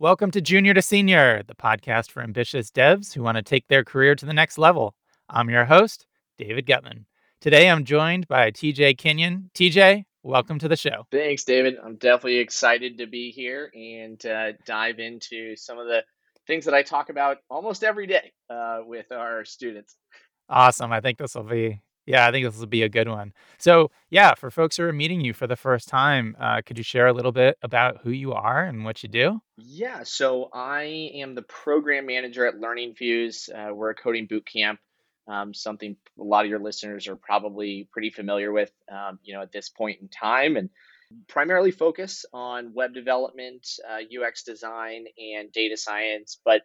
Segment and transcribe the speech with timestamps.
[0.00, 3.84] Welcome to Junior to Senior, the podcast for ambitious devs who want to take their
[3.84, 4.94] career to the next level.
[5.28, 6.06] I'm your host,
[6.38, 7.04] David Gutman.
[7.42, 9.50] Today I'm joined by TJ Kenyon.
[9.54, 11.04] TJ, welcome to the show.
[11.12, 11.74] Thanks, David.
[11.84, 16.02] I'm definitely excited to be here and uh, dive into some of the
[16.46, 19.96] things that I talk about almost every day uh, with our students.
[20.48, 20.92] Awesome.
[20.92, 23.32] I think this will be yeah, I think this will be a good one.
[23.58, 26.84] So, yeah, for folks who are meeting you for the first time, uh, could you
[26.84, 29.40] share a little bit about who you are and what you do?
[29.56, 33.50] Yeah, so I am the program manager at LearningFuze.
[33.50, 34.80] Uh, we're a coding boot camp,
[35.30, 39.42] um, something a lot of your listeners are probably pretty familiar with, um, you know,
[39.42, 40.70] at this point in time, and
[41.28, 46.62] primarily focus on web development, uh, UX design, and data science, but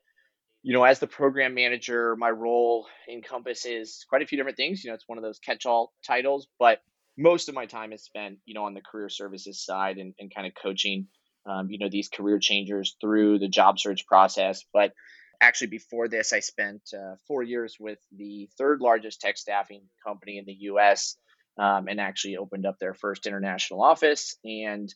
[0.65, 4.83] you know, as the program manager, my role encompasses quite a few different things.
[4.83, 6.79] You know, it's one of those catch-all titles, but
[7.15, 10.33] most of my time is spent, you know, on the career services side and, and
[10.33, 11.05] kind of coaching,
[11.47, 14.65] um, you know, these career changers through the job search process.
[14.73, 14.93] But
[15.39, 20.39] actually, before this, I spent uh, four years with the third largest tech staffing company
[20.39, 21.15] in the U.S.
[21.59, 24.91] Um, and actually opened up their first international office and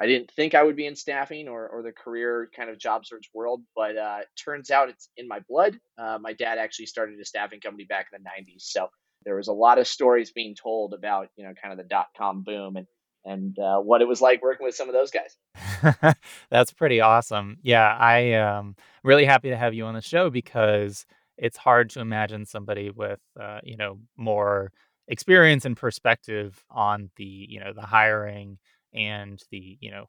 [0.00, 3.04] I didn't think I would be in staffing or, or the career kind of job
[3.04, 5.78] search world, but uh, turns out it's in my blood.
[5.98, 8.62] Uh, my dad actually started a staffing company back in the 90s.
[8.62, 8.88] So
[9.24, 12.06] there was a lot of stories being told about, you know, kind of the dot
[12.16, 12.86] com boom and,
[13.24, 16.14] and uh, what it was like working with some of those guys.
[16.50, 17.58] That's pretty awesome.
[17.62, 21.90] Yeah, I am um, really happy to have you on the show because it's hard
[21.90, 24.70] to imagine somebody with, uh, you know, more
[25.08, 28.58] experience and perspective on the, you know, the hiring
[28.94, 30.06] and the you know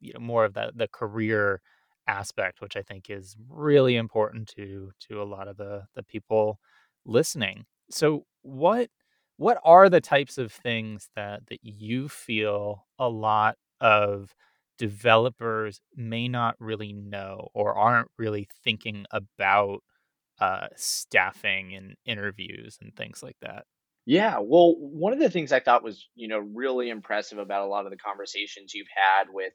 [0.00, 1.60] you know more of the the career
[2.08, 6.58] aspect which i think is really important to to a lot of the the people
[7.04, 7.64] listening.
[7.90, 8.88] So what
[9.36, 14.34] what are the types of things that that you feel a lot of
[14.78, 19.80] developers may not really know or aren't really thinking about
[20.40, 23.64] uh, staffing and interviews and things like that
[24.04, 27.68] Yeah, well, one of the things I thought was, you know, really impressive about a
[27.68, 29.52] lot of the conversations you've had with,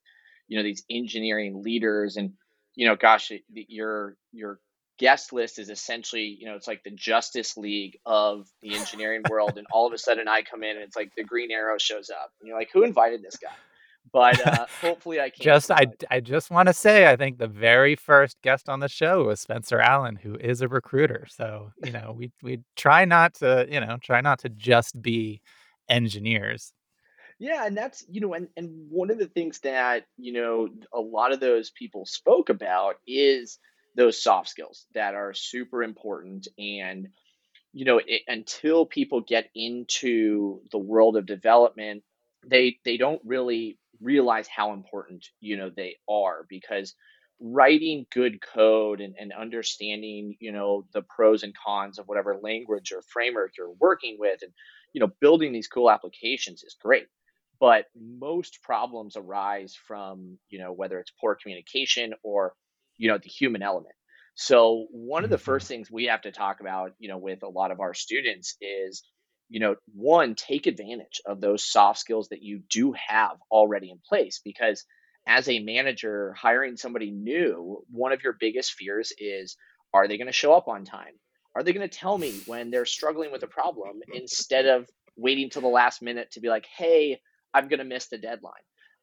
[0.47, 2.33] you know, these engineering leaders and,
[2.75, 4.59] you know, gosh, your your
[4.99, 9.57] guest list is essentially, you know, it's like the Justice League of the engineering world,
[9.57, 12.09] and all of a sudden I come in and it's like the Green Arrow shows
[12.09, 13.49] up, and you're like, who invited this guy?
[14.17, 15.69] But uh, hopefully I came Just.
[15.69, 19.39] I I just wanna say, I think the very first guest on the show was
[19.39, 21.27] Spencer Allen, who is a recruiter.
[21.29, 25.41] So, you know, we we try not to, you know, try not to just be
[25.87, 26.73] engineers.
[27.37, 30.99] Yeah, and that's, you know, and and one of the things that, you know, a
[30.99, 33.59] lot of those people spoke about is
[33.95, 37.09] those soft skills that are super important and
[37.71, 42.01] you know, it, until people get into the world of development,
[42.43, 46.95] they they don't really realize how important, you know, they are because
[47.39, 52.91] writing good code and, and understanding, you know, the pros and cons of whatever language
[52.91, 54.53] or framework you're working with and,
[54.93, 57.07] you know, building these cool applications is great
[57.59, 62.53] but most problems arise from you know whether it's poor communication or
[62.97, 63.95] you know the human element
[64.35, 65.37] so one of the Mhm.
[65.37, 68.55] first things we have to talk about you know with a lot of our students
[68.61, 69.03] is
[69.49, 73.99] you know one take advantage of those soft skills that you do have already in
[74.07, 74.85] place because
[75.27, 79.57] as a manager hiring somebody new one of your biggest fears is
[79.93, 81.13] are they going to show up on time
[81.55, 85.49] are they going to tell me when they're struggling with a problem instead of waiting
[85.49, 87.19] till the last minute to be like hey
[87.53, 88.53] I'm gonna miss the deadline.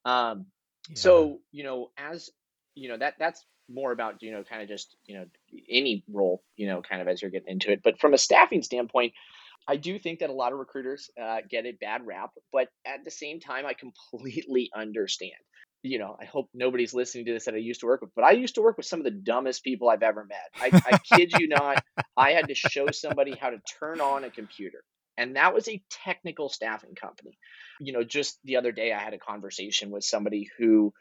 [0.04, 0.46] Um,
[0.88, 0.94] Yeah.
[0.96, 2.30] so you know, as
[2.74, 5.26] you know, that that's more about you know, kind of just you know,
[5.68, 7.80] any role, you know, kind of as you're getting into it.
[7.82, 9.12] But from a staffing standpoint,
[9.66, 13.04] I do think that a lot of recruiters uh, get a bad rap, but at
[13.04, 15.32] the same time, I completely understand.
[15.82, 18.24] You know, I hope nobody's listening to this that I used to work with, but
[18.24, 20.50] I used to work with some of the dumbest people I've ever met.
[20.72, 21.84] I, I kid you not,
[22.16, 24.82] I had to show somebody how to turn on a computer.
[25.18, 27.38] And that was a technical staffing company.
[27.80, 30.92] You know, just the other day, I had a conversation with somebody who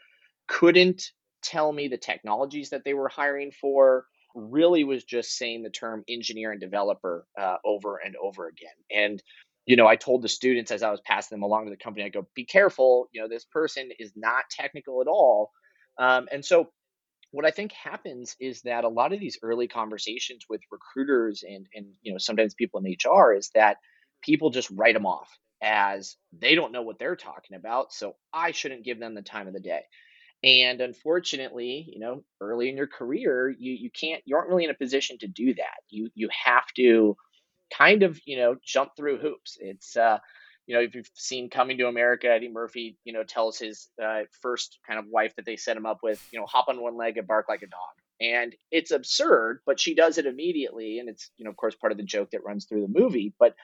[0.47, 5.69] couldn't tell me the technologies that they were hiring for really was just saying the
[5.69, 8.74] term engineer and developer uh, over and over again.
[8.91, 9.21] And
[9.65, 12.06] you know i told the students as i was passing them along to the company
[12.06, 15.51] i go be careful you know this person is not technical at all.
[15.97, 16.69] Um, and so
[17.31, 21.68] what i think happens is that a lot of these early conversations with recruiters and
[21.75, 23.77] and you know sometimes people in hr is that
[24.24, 25.30] people just write them off
[25.62, 29.47] as they don't know what they're talking about so i shouldn't give them the time
[29.47, 29.81] of the day
[30.44, 34.69] and unfortunately, you know, early in your career, you you can't you aren't really in
[34.72, 35.78] a position to do that.
[35.90, 37.16] You you have to
[37.78, 39.57] kind of, you know, jump through hoops.
[39.60, 40.19] It's uh
[40.66, 44.22] you know, if you've seen Coming to America, Eddie Murphy, you know, tells his uh,
[44.42, 46.95] first kind of wife that they set him up with, you know, hop on one
[46.95, 47.81] leg and bark like a dog.
[48.22, 51.00] And it's absurd, but she does it immediately.
[51.00, 53.34] And it's, you know, of course, part of the joke that runs through the movie.
[53.38, 53.56] But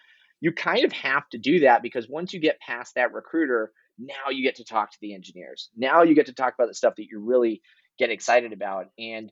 [0.41, 4.31] you kind of have to do that because once you get past that recruiter, now
[4.31, 5.69] you get to talk to the engineers.
[5.75, 7.61] Now you get to talk about the stuff that you really
[7.97, 8.87] get excited about.
[8.97, 9.31] And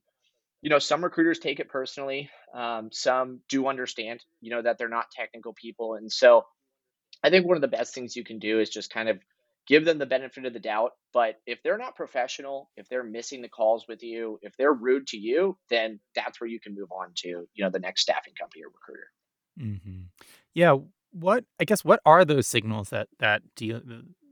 [0.61, 2.29] you know, some recruiters take it personally.
[2.53, 6.45] Um, some do understand, you know, that they're not technical people, and so
[7.23, 9.19] I think one of the best things you can do is just kind of
[9.67, 10.91] give them the benefit of the doubt.
[11.13, 15.07] But if they're not professional, if they're missing the calls with you, if they're rude
[15.07, 18.33] to you, then that's where you can move on to, you know, the next staffing
[18.39, 19.09] company or recruiter.
[19.57, 20.03] hmm
[20.53, 20.77] Yeah.
[21.11, 23.81] What I guess what are those signals that that deal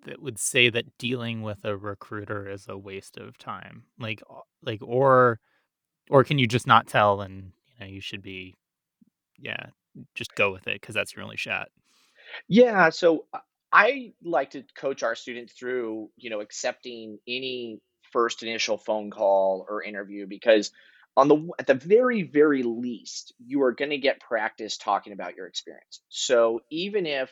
[0.05, 3.83] that would say that dealing with a recruiter is a waste of time?
[3.99, 4.21] Like,
[4.63, 5.39] like, or
[6.09, 8.55] or can you just not tell and you know you should be
[9.37, 9.67] yeah
[10.13, 11.69] just go with it because that's your only shot.
[12.47, 13.39] Yeah, so uh,
[13.71, 17.79] I like to coach our students through, you know, accepting any
[18.11, 20.71] first initial phone call or interview because
[21.17, 25.35] on the at the very very least, you are going to get practice talking about
[25.35, 26.01] your experience.
[26.09, 27.31] So even if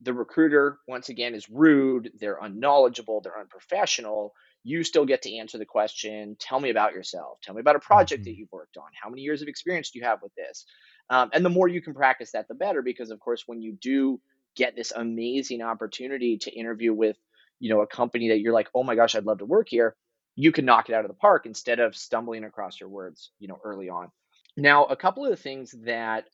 [0.00, 4.32] the recruiter once again is rude, they're unknowledgeable, they're unprofessional,
[4.64, 7.38] you still get to answer the question, tell me about yourself.
[7.42, 8.84] Tell me about a project that hmm you've worked on.
[9.00, 10.64] How many years of experience do you have with this?
[11.10, 13.72] Um, and the more you can practice that, the better, because of course, when you
[13.80, 14.20] do
[14.56, 17.16] get this amazing opportunity to interview with,
[17.60, 19.96] you know, a company that you're like, oh my gosh, I'd love to work here,
[20.36, 23.48] you can knock it out of the park instead of stumbling across your words, you
[23.48, 24.10] know, early on.
[24.56, 26.28] Now, a couple of the things that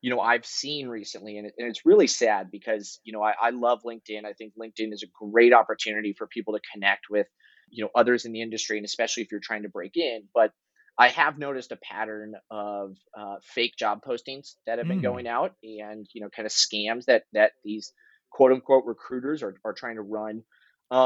[0.00, 3.34] you know I've seen recently, and, it, and it's really sad because you know I,
[3.40, 4.24] I love LinkedIn.
[4.24, 7.26] I think LinkedIn is a great opportunity for people to connect with
[7.70, 10.24] you know others in the industry, and especially if you're trying to break in.
[10.34, 10.52] But
[10.98, 15.02] I have noticed a pattern of uh, fake job postings that have been Mm.
[15.02, 17.92] going out, and you know kind of scams that that these
[18.30, 20.42] quote unquote recruiters are, are trying to run.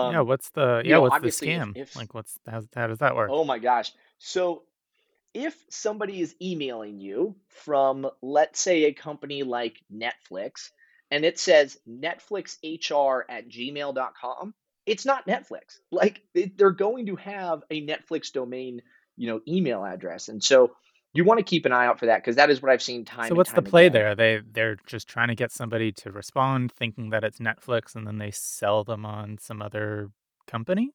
[0.00, 0.20] Yeah.
[0.20, 0.96] Um, What's the you yeah?
[0.96, 1.75] know, What's the if scam?
[1.75, 3.29] if Like, what's how how does that work?
[3.31, 4.64] oh my gosh, so
[5.34, 10.70] if somebody is emailing you from, let's say, a company like Netflix,
[11.10, 14.54] and it says netflixhr at gmail dot com,
[14.86, 15.78] it's not Netflix.
[15.90, 18.81] Like they're going to have a Netflix domain,
[19.16, 20.28] you know, email address.
[20.28, 20.72] And so
[21.12, 23.06] you want to keep an eye out for that because that is what I've seen
[23.06, 23.92] So time and what's the play again.
[23.92, 24.14] there?
[24.14, 28.19] They they're just trying to get somebody to respond, thinking that it's Netflix, and then
[28.19, 30.10] they sell them on some other
[30.46, 30.90] company,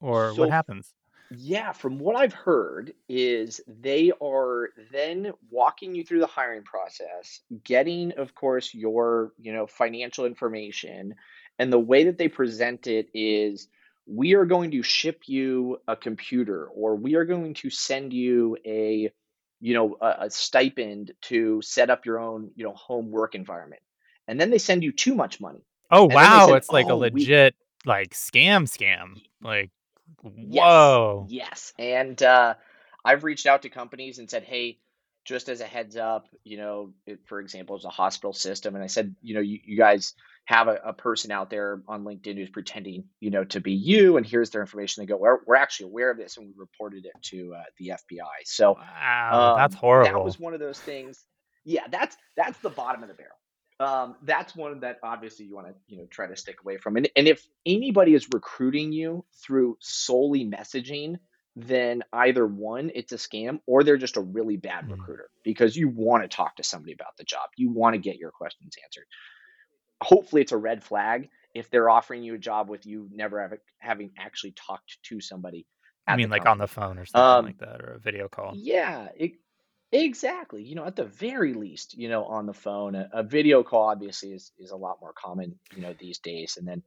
[0.00, 0.94] or what happens?
[1.32, 7.40] Yeah, from what I've heard is they are then walking you through the hiring process,
[7.62, 11.14] getting, of course, your, you know, financial information.
[11.58, 13.68] And the way that they present it is
[14.06, 18.56] we are going to ship you a computer or we are going to send you
[18.66, 19.12] a,
[19.60, 23.82] you know, a, a stipend to set up your own, you know, home work environment.
[24.26, 25.64] And then they send you too much money.
[25.90, 27.54] Oh And then they wow, said, it's like a "Oh, we legit
[27.84, 29.20] like scam scam.
[29.42, 29.70] Like,
[30.22, 31.26] whoa.
[31.28, 32.54] yes, and, uh,
[33.04, 34.78] I've reached out to companies and said, "Hey,
[35.24, 38.84] just as a heads up, you know, it, for example, it's a hospital system," and
[38.84, 40.14] I said, "You know, you, you guys
[40.44, 44.16] have a, a person out there on LinkedIn who's pretending, you know, to be you,
[44.16, 47.06] and here's their information." They go, "We're we're actually aware of this, and we reported
[47.06, 50.12] it to uh, the FBI." So Wow, that's horrible.
[50.12, 51.24] that was one of those things.
[51.64, 53.39] Yeah, that's that's the bottom of the barrel.
[53.80, 56.96] Um, that's one that obviously you want to you know try to stick away from.
[56.96, 61.16] And and if anybody is recruiting you through solely messaging,
[61.56, 64.90] then either one, it's a scam, or they're just a really bad Mm.
[64.92, 67.48] recruiter because you want to talk to somebody about the job.
[67.56, 69.06] You want to get your questions answered.
[70.02, 73.54] Hopefully, it's a red flag if they're offering you a job with you never have,
[73.78, 75.66] having actually talked to somebody
[76.06, 78.54] I mean like on the phone or something Um, like that, or a video call?
[78.54, 79.32] yeah, it,
[79.92, 80.62] exactly.
[80.62, 83.88] You know, at the very least, you know, on the phone, a, a video call
[83.88, 86.56] obviously is is a lot more common, you know, these days.
[86.56, 86.82] And then,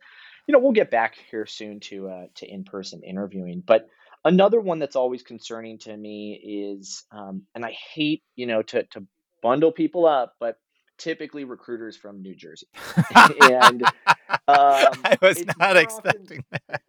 [0.47, 3.63] you know, we'll get back here soon to uh, to in person interviewing.
[3.65, 3.87] But
[4.25, 8.83] another one that's always concerning to me is, um, and I hate, you know, to
[8.83, 9.05] to
[9.41, 10.57] bundle people up, but
[10.97, 12.67] typically recruiters from New Jersey,
[13.41, 13.83] and
[14.47, 16.81] um, I was not more often expecting that.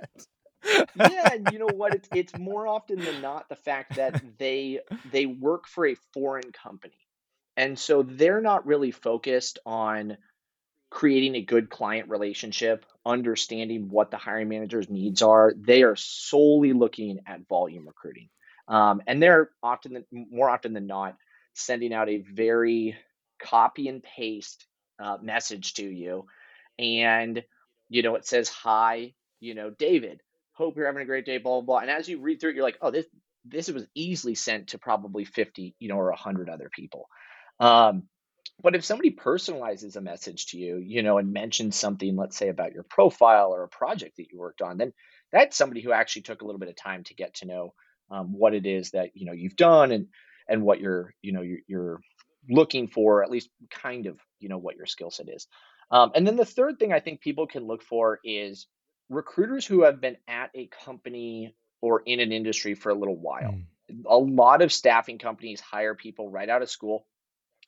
[0.64, 1.94] Yeah, and you know what?
[1.94, 4.80] It's it's more often than not the fact that they
[5.10, 6.94] they work for a foreign company.
[7.56, 10.16] And so they're not really focused on
[10.90, 15.52] creating a good client relationship, understanding what the hiring manager's needs are.
[15.56, 18.28] They are solely looking at volume recruiting.
[18.66, 21.16] Um, and they're often more often than not
[21.54, 22.96] sending out a very
[23.38, 24.66] copy and paste
[24.98, 26.26] uh, message to you
[26.78, 27.42] and
[27.88, 30.20] you know it says hi you know david
[30.54, 32.56] hope you're having a great day blah blah blah and as you read through it
[32.56, 33.06] you're like oh this
[33.44, 37.08] this was easily sent to probably 50 you know or 100 other people
[37.60, 38.04] um
[38.62, 42.48] But if somebody personalizes a message to you, you know, and mentions something, let's say
[42.48, 44.92] about your profile or a project that you worked on, then
[45.32, 47.74] that's somebody who actually took a little bit of time to get to know
[48.10, 50.08] um, what it is that you know you've done and
[50.48, 52.00] and what you're you know you're, you're
[52.48, 55.46] looking for, at least kind of you know what your skill set is.
[55.90, 58.66] Um, and then the third thing I think people can look for is
[59.08, 63.58] recruiters who have been at a company or in an industry for a little while.
[63.90, 67.06] Mm, A lot of staffing companies hire people right out of school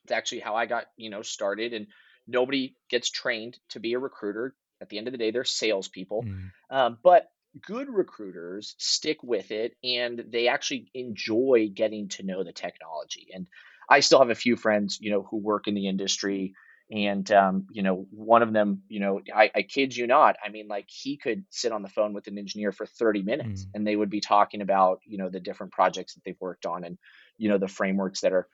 [0.05, 1.73] it's actually how I got, you know, started.
[1.73, 1.89] And
[2.29, 4.55] nobody gets trained to be a recruiter.
[4.81, 6.23] At the end of the day, they're salespeople.
[6.23, 7.29] mm, Um, but
[7.61, 13.29] good recruiters stick with it and they actually enjoy getting to know the technology.
[13.35, 13.49] And
[13.91, 16.55] I still have a few friends, you know, who work in the industry.
[16.91, 20.37] And um, you know, one of them, you know, I, I kid you not.
[20.45, 23.65] I mean, like he could sit on the phone with an engineer for 30 minutes,
[23.65, 26.65] mm, and they would be talking about, you know, the different projects that they've worked
[26.65, 26.97] on, and
[27.39, 28.47] you know, the frameworks that are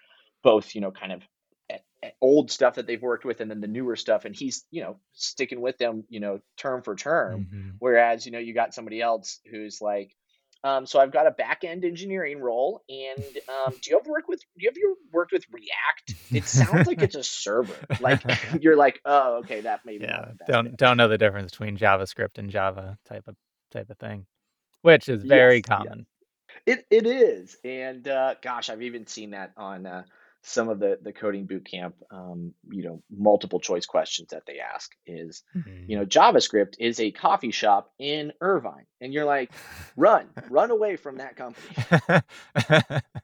[0.43, 1.23] both, you know, kind of
[2.21, 4.99] old stuff that they've worked with and then the newer stuff and he's you know
[5.13, 7.73] sticking with them you know term for term mhm.
[7.79, 10.13] whereas you know you got somebody else who's like
[10.65, 14.29] um, so I've got a back end engineering role, and um, do you ever work
[14.29, 14.41] with?
[14.59, 16.17] Do you ever worked with React?
[16.33, 17.89] It sounds like it's a server.
[17.99, 20.77] Like you're like, oh, okay, that maybe Yeah, don't fit.
[20.77, 23.37] don't know the difference between JavaScript and Java type of
[23.71, 24.27] type of thing,
[24.83, 26.07] which is very Yes, common.
[26.67, 30.05] It it is, and, uh, gosh, I've even seen that on, uh,
[30.43, 34.91] some of the the coding bootcamp um, you know, multiple choice questions that they ask
[35.07, 35.43] is,
[35.87, 35.99] you Mhm.
[35.99, 39.53] know, "JavaScript is a coffee shop in Irvine," and you're like,
[39.97, 41.79] "Run, run away from that company."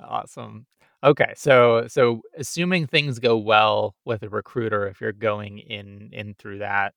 [0.00, 0.66] Awesome.
[1.04, 6.34] Okay, so so assuming things go well with a recruiter, if you're going in in
[6.34, 6.94] through that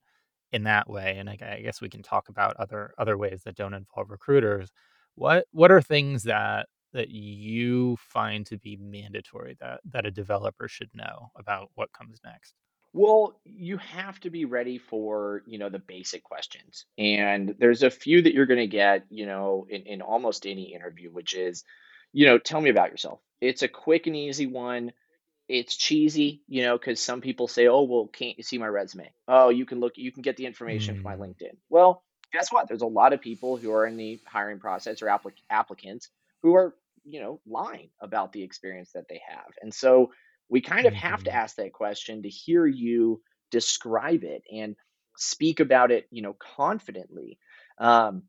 [0.53, 3.55] in that way, and I, I guess we can talk about other other ways that
[3.55, 4.71] don't involve recruiters.
[5.15, 10.67] What what are things that that you find to be mandatory that that a developer
[10.67, 12.55] should know about what comes next?
[12.93, 17.89] Well, you have to be ready for, you know, the basic questions, and there's a
[17.89, 21.63] few that you're gonna get, you know, in in almost any interview, which is,
[22.11, 24.91] you know, "Tell me about yourself." It's a quick and easy one
[25.49, 29.13] It's cheesy, you know, because some people say, "Oh, well, can't you see my resume?"
[29.29, 32.51] "Oh, you can look you can get the information from my Mm, LinkedIn." Well, guess
[32.51, 32.67] what?
[32.69, 36.09] There's a lot of people who are in the hiring process or applic applicants
[36.43, 39.47] who are, you know, lying about the experience that they have.
[39.61, 40.11] And so
[40.49, 44.75] we kind of have to mhm, ask that question to hear you describe it and
[45.17, 47.39] speak about it, you know, confidently.
[47.77, 48.23] Um,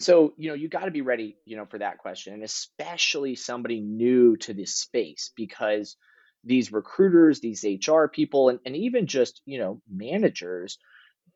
[0.00, 3.34] so, you know, you got to be ready, you know, for that question, and especially
[3.34, 5.96] somebody new to this space because
[6.44, 10.78] these recruiters, these HR people, and, and even just, you know, managers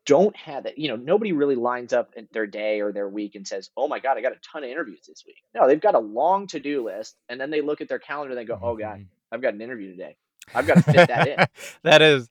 [0.07, 0.79] don't have it.
[0.79, 3.99] You know, nobody really lines up their day or their week and says, oh my
[3.99, 5.37] God, I got a ton of interviews this week.
[5.55, 7.17] No, they've got a long to do list.
[7.29, 9.07] And then they look at their calendar and they go, oh God, mhm.
[9.31, 10.17] I've got an interview today.
[10.55, 11.47] I've got to fit that in.
[11.85, 12.29] That is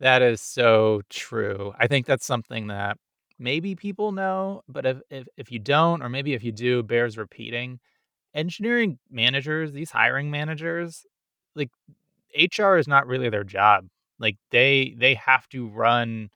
[0.00, 1.72] that is so true.
[1.78, 2.98] I think that's something that
[3.38, 7.16] maybe people know, but if if if you don't, or maybe if you do, bears
[7.18, 7.80] repeating.
[8.34, 11.06] Engineering managers, these hiring managers,
[11.54, 11.70] like,
[12.36, 13.86] HR is not really their job.
[14.18, 16.30] Like, they they have to run,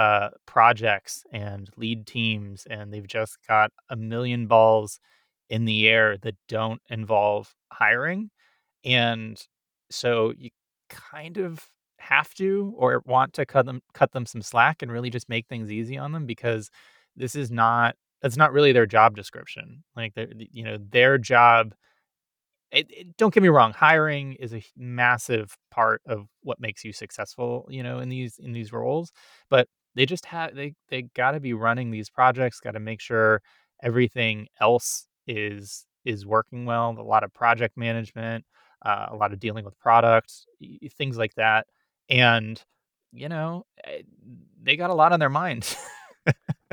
[0.00, 5.00] uh, projects and lead teams, and they've just got a million balls
[5.50, 8.30] in the air that don't involve hiring.
[8.84, 9.40] And
[9.90, 10.50] so you
[10.88, 11.64] kind of
[11.98, 15.46] have to or want to cut them cut them some slack and really just make
[15.48, 16.70] things easy on them because
[17.16, 19.84] this is not that's not really their job description.
[19.96, 21.74] Like they you know, their job
[22.72, 26.92] it, it- don't get me wrong, hiring is a massive part of what makes you
[26.92, 29.12] successful, you know, in these in these roles,
[29.50, 33.00] but they just have they they got to be running these projects, got to make
[33.00, 33.42] sure
[33.82, 38.44] everything else is is working well, a lot of project management,
[38.84, 40.46] uh, a lot of dealing with products,
[40.96, 41.66] things like that.
[42.08, 42.62] And
[43.12, 44.02] you know, eh,
[44.62, 45.76] they got a lot on their minds.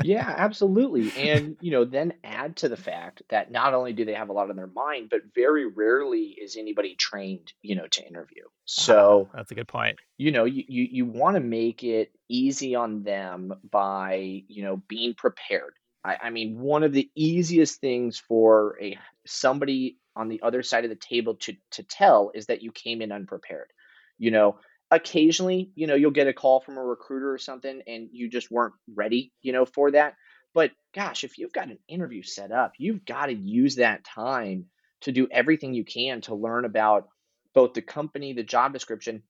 [0.00, 1.14] Yeah, absolutely.
[1.16, 4.32] And, you know, then add to the fact that not only do they have a
[4.32, 8.44] lot on their mind, but very rarely is anybody trained, you know, to interview.
[8.78, 9.98] ah, So, that's a good point.
[10.18, 14.76] you know, you you, you want to make it easy on them by, you know,
[14.88, 15.74] being prepared.
[16.04, 20.84] I, I mean, one of the easiest things for a somebody on the other side
[20.84, 23.72] of the table to to tell is that you came in unprepared.
[24.18, 28.08] You know, occasionally, you know, you'll get a call from a recruiter or something and
[28.12, 30.14] you just weren't ready, you know, for that.
[30.54, 34.66] But gosh, if you've got an interview set up, you've got to use that time
[35.02, 37.08] to do everything you can to learn about
[37.54, 39.22] both the company, the job description,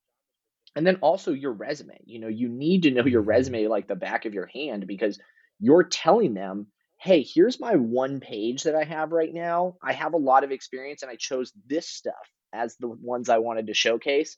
[0.75, 1.99] and then also your resume.
[2.05, 4.87] You know, you need to know your hmm resume like the back of your hand
[4.87, 5.19] because
[5.59, 6.67] you're telling them,
[6.99, 9.77] hey, here's my one page that I have right now.
[9.83, 12.13] I have a lot of experience and I chose this stuff
[12.53, 14.37] as the ones I wanted to showcase.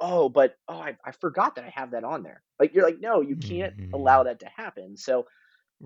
[0.00, 3.00] "Oh, but oh, I I forgot that I have that on there." Like, you're like,
[3.00, 4.24] "No, you can't allow Mhm.
[4.24, 5.26] that to happen." So,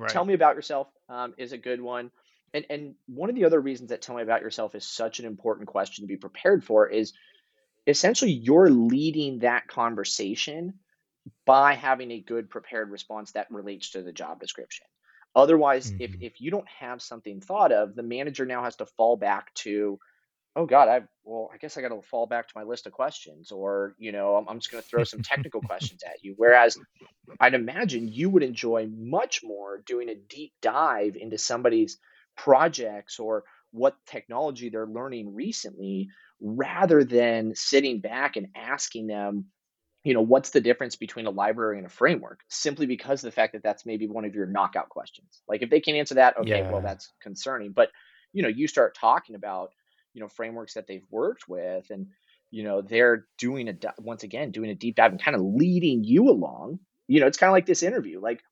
[0.09, 2.13] "Tell me about yourself," um, is a good one.
[2.55, 5.27] And and one of the other reasons that "Tell me about yourself" is such an
[5.27, 7.13] important question to be prepared for is,
[7.87, 10.81] essentially, you're leading that conversation
[11.47, 14.87] by having a good prepared response that relates to the job description.
[15.37, 16.21] Otherwise, if Mhm.
[16.21, 19.99] if you don't have something thought of, the manager now has to fall back to,
[20.57, 23.51] "Oh god, I well, I guess I gotta fall back to my list of questions,"
[23.53, 26.79] or, you know, "I'm I'm just gonna throw some technical questions at you." Whereas,
[27.41, 31.99] I'd imagine you would enjoy much more doing a deep dive into somebody's
[32.37, 36.09] projects or what technology they're learning recently,
[36.41, 39.47] rather than sitting back and asking them,
[40.05, 43.35] you know, "What's the difference between a library and a framework?" Simply because of the
[43.35, 45.43] fact that that's maybe one of your knockout questions.
[45.49, 47.73] Like, if they can't answer that, okay, well, that's concerning.
[47.73, 47.91] But,
[48.33, 49.73] you know, you start talking about,
[50.15, 52.09] you know, frameworks that they've worked with and,
[52.51, 56.29] you know, they're doing a once again, doing a deep dive and kinda leading you
[56.31, 56.81] along.
[57.09, 58.21] You know, it's kinda like this interview.
[58.21, 58.43] Like,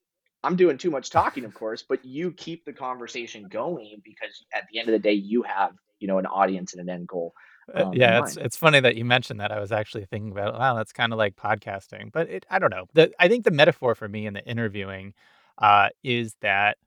[0.43, 4.65] I'm doing too much talking, of course, but you keep the conversation going because at
[4.71, 7.33] the end of the day, you have, you know, an audience and an end goal,
[7.73, 10.53] Uh, um, yeah, it's it's funny that you mentioned that, I was actually thinking about,
[10.55, 12.87] wow, that's kinda like podcasting, but it I don't know.
[12.93, 15.13] The I think the metaphor for me in the interviewing,
[15.59, 16.77] uh, is that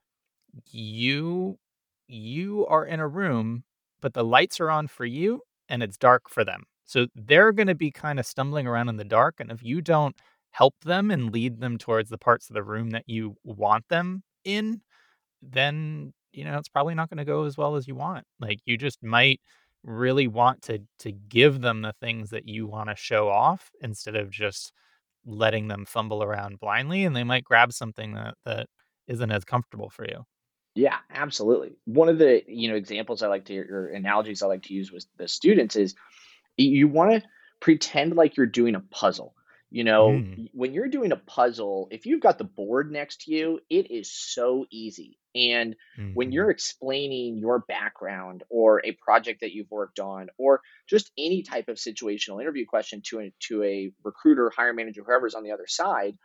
[0.72, 1.58] you
[2.08, 3.64] you are in a room,
[4.00, 6.64] but the lights are on for you, and it's dark for them.
[6.86, 10.16] So, they're gonna be kinda stumbling around in the dark, and if you don't
[10.52, 14.22] help them and lead them towards the parts of the room that you want them
[14.44, 14.82] in,
[15.42, 18.26] then, you know, it's probably not gonna go as well as you want.
[18.40, 19.40] Like, you just might
[19.84, 24.30] really want to to give them the things that you wanna show off instead of
[24.30, 24.72] just
[25.26, 28.68] letting them fumble around blindly, and they might grab something that that
[29.08, 30.24] isn't as comfortable for you.
[30.76, 31.76] Yeah, absolutely.
[31.86, 34.92] One of the, you know, examples I like to or analogies I like to use
[34.92, 35.94] with the students is
[36.58, 37.22] you wanna
[37.60, 39.34] pretend like you're doing a puzzle.
[39.70, 40.40] You know, Mm.
[40.52, 44.12] when you're doing a puzzle, if you've got the board next to you, it is
[44.12, 45.18] so easy.
[45.34, 45.76] And
[46.12, 46.32] when Mhm.
[46.32, 51.68] you're explaining your background or a project that you've worked on or just any type
[51.68, 55.66] of situational interview question to a to a recruiter, hiring manager, whoever's on the other
[55.68, 56.16] side,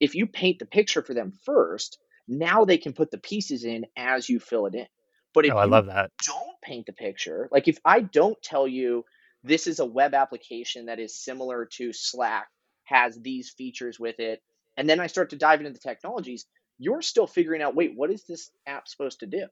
[0.00, 3.86] if you paint the picture for them first, now they can put the pieces in
[3.96, 4.86] as you fill it in.
[5.34, 6.10] But Oh, if I you love that.
[6.26, 9.04] don't paint the picture, like, if I don't tell you
[9.44, 12.48] this is a web application that is similar to Slack,
[12.84, 14.42] has these features with it,
[14.76, 16.46] and then I start to dive into the technologies,
[16.78, 19.46] you're still figuring out, "Wait, what is this app supposed to do?"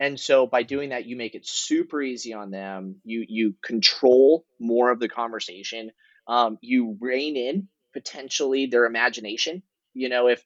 [0.00, 3.00] And so by doing that, you make it super easy on them.
[3.04, 5.92] You you control more of the conversation.
[6.26, 9.62] Um, you rein in, potentially, their imagination.
[9.92, 10.44] You know, if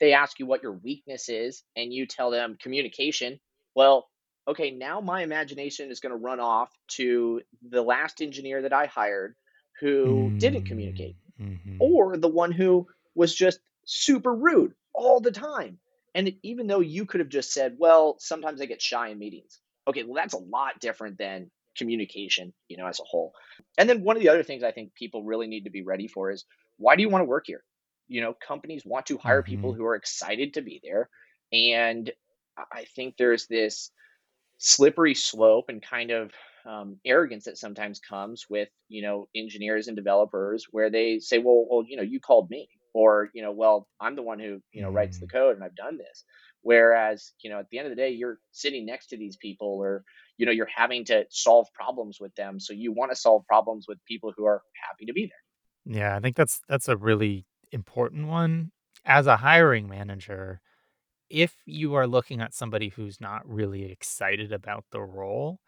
[0.00, 3.40] they ask you what your weakness is and you tell them "communication,"
[3.74, 4.10] well,
[4.48, 9.36] okay, now my imagination is gonna run off to the last engineer that I hired
[9.80, 10.66] who didn't Mm.
[10.66, 11.80] communicate, Mhm.
[11.80, 15.80] or the one who was just super rude all the time.
[16.14, 19.60] And even though you could have just said, "Well, sometimes I get shy in meetings."
[19.88, 23.34] Okay, well, that's a lot different than communication, you know, as a whole.
[23.78, 26.08] And then one of the other things I think people really need to be ready
[26.08, 26.44] for is,
[26.78, 27.64] why do you wanna work here?
[28.10, 29.76] You know, companies want to hire people Mhm.
[29.76, 31.10] who are excited to be there,
[31.52, 32.12] and
[32.72, 33.92] I think there's this
[34.58, 36.32] slippery slope and kind of,
[36.66, 41.66] um, arrogance that sometimes comes with, you know, engineers and developers where they say, "Well
[41.70, 44.82] well, you know, you called me," or, you know, "Well, I'm the one who, you
[44.82, 45.32] know, writes the Mm.
[45.38, 46.24] code and I've done this."
[46.62, 49.68] Whereas, you know, at the end of the day, you're sitting next to these people
[49.82, 50.04] or,
[50.38, 54.04] you know, you're having to solve problems with them, so you wanna solve problems with
[54.06, 55.42] people who are happy to be there.
[55.86, 58.72] Yeah, I think that's that's a really important one.
[59.04, 60.60] As a hiring manager,
[61.30, 65.60] if you are looking at somebody who's not really excited about the role,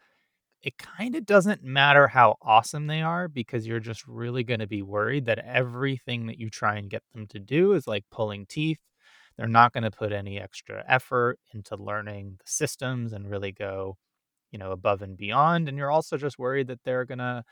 [0.63, 5.25] it kinda doesn't matter how awesome they are because you're just really gonna be worried
[5.25, 8.79] that everything that you try and get them to do is like pulling teeth.
[9.37, 13.97] They're not gonna put any extra effort into learning the systems and really go,
[14.51, 17.45] you know, above and beyond, and you're also just worried that they're gonna,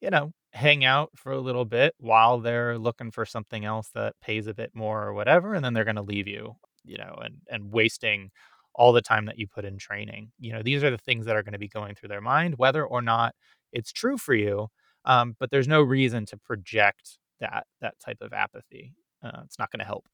[0.00, 4.14] you know, hang out for a little bit while they're looking for something else that
[4.22, 6.54] pays a bit more or whatever, and then they're gonna leave you,
[6.84, 8.30] you know, and and wasting
[8.74, 10.30] all the time that you put in training.
[10.38, 12.84] You know, these are the things that are gonna be going through their mind whether
[12.86, 13.34] or not
[13.72, 14.68] it's true for you,
[15.04, 18.94] um, but there's no reason to project that that type of apathy.
[19.22, 20.06] Uh, it's not gonna help.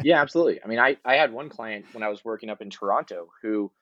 [0.00, 0.62] Yeah, absolutely.
[0.62, 3.72] I mean, I I had one client when I was working up in Toronto who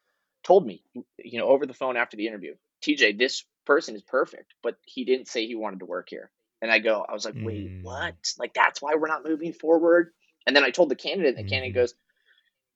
[0.44, 0.84] told me,
[1.18, 5.04] you know, over the phone after the interview, "TJ, this person is perfect, but he
[5.04, 6.30] didn't say he wanted to work here."
[6.62, 8.14] And I go I was like, "Wait, what?
[8.14, 8.16] Mm.
[8.38, 10.12] Like, that's why we're not moving forward?"
[10.46, 11.76] And then I told the candidate, and the candidate Mhm.
[11.76, 11.94] goes,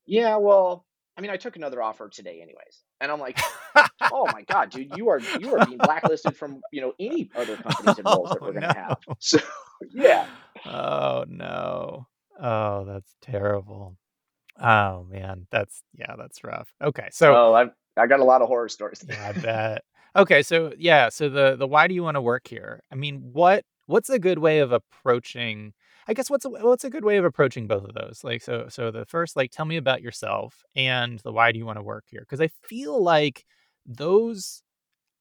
[0.06, 2.82] "Yeah, well" I mean, I took another offer today anyways.
[3.00, 3.38] And I'm like,
[4.10, 7.56] "Oh my god, dude, you are you are being blacklisted from, you know, any other
[7.58, 8.74] companies and roles that Oh, we're gonna no.
[8.74, 9.38] have." So,
[9.92, 10.26] yeah.
[10.64, 12.08] Oh, no.
[12.40, 13.96] Oh, that's terrible.
[14.60, 15.48] Oh, man.
[15.50, 16.72] That's yeah, that's rough.
[16.82, 19.04] Okay, so Oh, I've I got a lot of horror stories.
[19.06, 19.84] Yeah, I bet.
[20.16, 22.82] Okay, so yeah, so the the why do you wanna work here?
[22.90, 25.74] I mean, what what's a good way of approaching
[26.08, 28.22] I guess what's a what's a good way of approaching both of those?
[28.24, 31.66] Like, so so the first, like, tell me about yourself and the why do you
[31.66, 32.20] wanna work here?
[32.22, 33.44] Because I feel like
[33.84, 34.62] those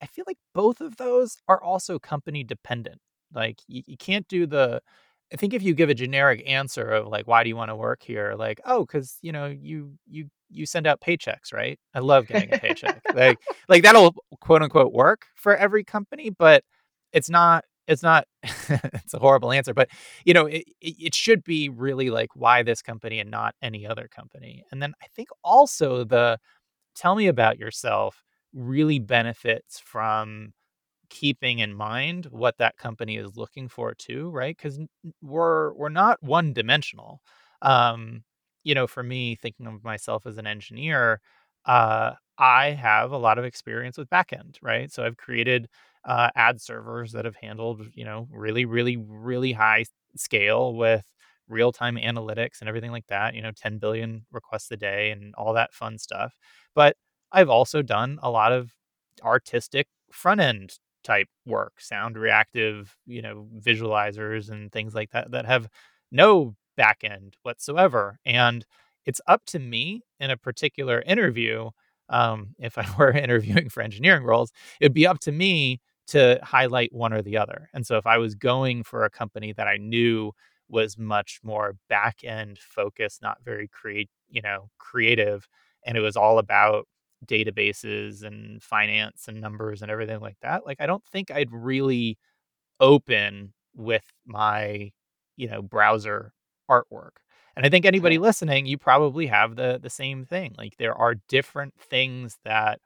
[0.01, 2.99] I feel like both of those are also company dependent.
[3.33, 4.81] Like, you you can't do the
[5.33, 8.03] I think if you give a generic answer of, like, "Why do you wanna work
[8.03, 11.79] here?" Like, "Oh, because you know, you you you send out paychecks, right?
[11.93, 16.63] I love getting a paycheck." Like like, that'll quote, unquote, "work" for every company, but
[17.13, 19.89] it's not it's not it's a horrible answer, but,
[20.25, 24.07] you know, it it should be really, like, why this company and not any other
[24.09, 24.63] company.
[24.71, 26.39] And then I think also the
[26.95, 30.53] tell me about yourself really benefits from
[31.09, 34.57] keeping in mind what that company is looking for too, right?
[34.57, 37.21] 'Cause n n we're we're not one dimensional.
[37.61, 38.23] Um,
[38.65, 41.21] you know, for me, thinking of myself as an engineer,
[41.65, 44.91] uh, I have a lot of experience with backend, right?
[44.91, 45.69] So I've created,
[46.05, 49.85] uh, ad servers that have handled, you know, really, really, really high
[50.17, 51.05] scale with
[51.47, 55.73] real-time analytics and everything like that, you know, 10,000,000,000 requests a day and all that
[55.73, 56.35] fun stuff.
[56.75, 56.97] But
[57.31, 58.71] I've also done a lot of
[59.23, 65.69] artistic front-end type work, sound reactive, you know, visualizers and things like that that have
[66.11, 68.19] no backend whatsoever.
[68.25, 68.65] And
[69.05, 71.69] it's up to me in a particular interview,
[72.09, 76.93] um, if I were interviewing for engineering roles, it'd be up to me to highlight
[76.93, 77.69] one or the other.
[77.73, 80.31] And so if I was going for a company that I knew
[80.69, 85.47] was much more back-end focused, not very create you know, creative,
[85.85, 86.87] and it was all about
[87.25, 92.17] databases and finance and numbers and everything like that, like, I don't think I'd really
[92.79, 94.91] open with my,
[95.37, 96.33] you know, browser
[96.69, 97.17] artwork.
[97.55, 100.55] And I think anybody listening, you probably have the the same thing.
[100.57, 102.79] Like, there are different things that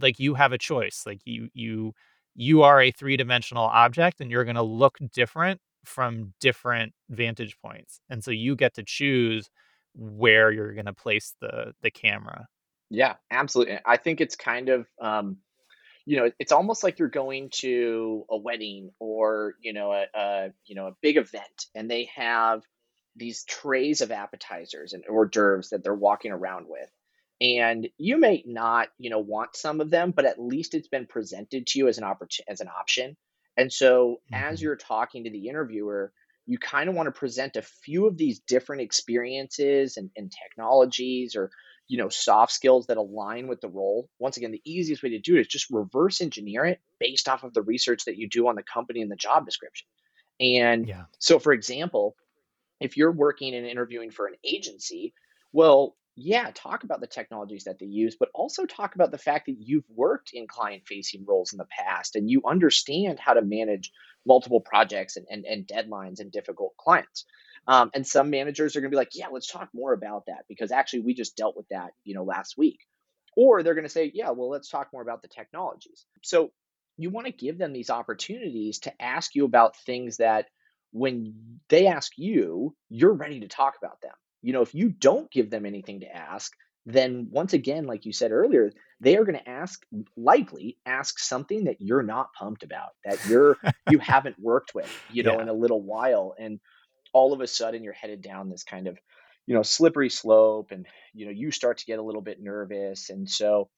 [0.00, 1.04] like, you have a choice.
[1.06, 1.92] Like, you you
[2.34, 8.00] you are a three-dimensional object, and you're gonna look different from different vantage points.
[8.10, 9.50] And so you get to choose
[9.94, 12.46] where you're gonna place the the camera.
[12.90, 13.78] Yeah, absolutely.
[13.84, 15.38] I think it's kind of, um,
[16.06, 20.50] you know, it's almost like you're going to a wedding or, you know, a a,
[20.66, 22.62] you know, a big event, and they have
[23.16, 26.90] these trays of appetizers and hors d'oeuvres that they're walking around with.
[27.40, 31.06] And you may not, you know, want some of them, but at least it's been
[31.06, 33.16] presented to you as an opportunity as an option.
[33.56, 34.62] And so as Mhm.
[34.62, 36.12] you're talking to the interviewer,
[36.46, 41.50] you kinda wanna present a few of these different experiences and and technologies or,
[41.88, 44.08] you know, soft skills that align with the role.
[44.18, 47.44] Once again, the easiest way to do it is just reverse engineer it based off
[47.44, 49.86] of the research that you do on the company and the job description.
[50.40, 51.06] And Yeah.
[51.18, 52.16] so, for example,
[52.80, 55.14] if you're working and interviewing for an agency,
[55.52, 59.46] well, yeah, talk about the technologies that they use, but also talk about the fact
[59.46, 63.92] that you've worked in client-facing roles in the past, and you understand how to manage
[64.26, 67.24] multiple projects and and and deadlines and difficult clients.
[67.68, 70.72] Um, and some managers are gonna be like, "Yeah, let's talk more about that because
[70.72, 72.80] actually we just dealt with that, you know, last week."
[73.36, 76.52] Or they're gonna say, "Yeah, well, let's talk more about the technologies." So,
[76.96, 80.48] you wanna give them these opportunities to ask you about things that
[80.96, 81.34] when
[81.68, 84.14] they ask you, you're ready to talk about them.
[84.42, 86.52] You know, if you don't give them anything to ask,
[86.86, 89.84] then once again, like you said earlier, they are gonna ask
[90.16, 93.58] likely ask something that you're not pumped about, that you're
[93.90, 96.60] you haven't worked with, you know, in a little while, and
[97.12, 98.96] all of a sudden you're headed down this kind of,
[99.46, 103.10] you know, slippery slope and, you know, you start to get a little bit nervous.
[103.10, 103.68] And so,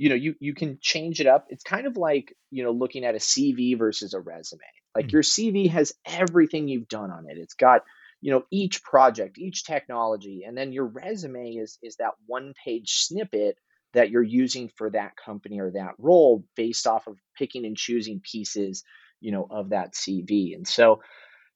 [0.00, 1.46] you know, you you can change it up.
[1.50, 4.60] It's kind of like, you know, looking at a CV versus a resume.
[4.96, 5.12] Like, Mm.
[5.12, 7.38] your CV has everything you've done on it.
[7.38, 7.82] It's got,
[8.22, 13.58] you know, each project, each technology, and then your resume is is that one-page snippet
[13.94, 18.20] that you're using for that company or that role based off of picking and choosing
[18.20, 18.84] pieces,
[19.20, 20.54] you know, of that CV.
[20.54, 21.02] And so,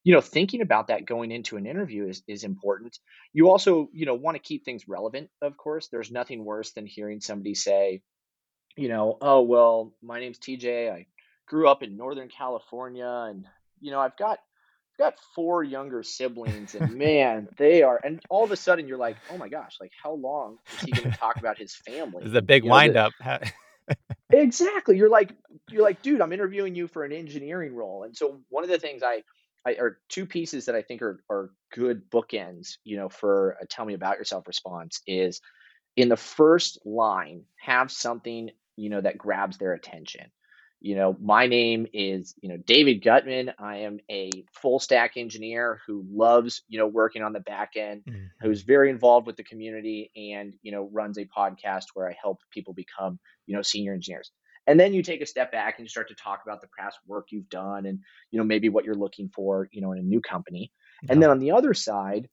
[0.03, 2.99] you know, thinking about that going into an interview is is important.
[3.33, 5.89] You also, you know, wanna keep things relevant, of course.
[5.89, 8.03] There's nothing worse than hearing somebody say,
[8.77, 10.89] you know, "Oh, well, my name's TJ.
[10.91, 11.07] I
[11.47, 13.45] grew up in Northern California, and,
[13.79, 14.39] you know, I've got
[14.93, 18.97] I've got 4 younger siblings, and man, they are" and all of a sudden you're
[18.97, 22.23] like, "Oh my gosh, like, how long is he gonna talk about his family?
[22.23, 23.13] This is a big You know, the up.
[24.31, 24.97] Exactly.
[24.97, 25.31] You're like
[25.69, 28.79] you're like, "Dude, I'm interviewing you for an engineering role." And so one of the
[28.79, 29.23] things I
[29.65, 33.67] I or 2 pieces that I think are are good bookends, you know, for a
[33.67, 35.41] tell me about yourself response is
[35.95, 40.31] in the first line have something you know that grabs their attention.
[40.81, 43.51] You know my name is you know david gutman.
[43.57, 48.03] I am a full stack engineer who loves you know working on the back end
[48.41, 48.67] who's Mhm.
[48.67, 52.73] very involved with the community and you know runs a podcast where i help people
[52.73, 54.31] become you know senior engineers.
[54.67, 56.97] And then you take a step back and you start to talk about the past
[57.07, 57.99] work you've done and
[58.31, 60.71] you know maybe what you're looking for you know in a new company.
[61.09, 62.27] And then on the other side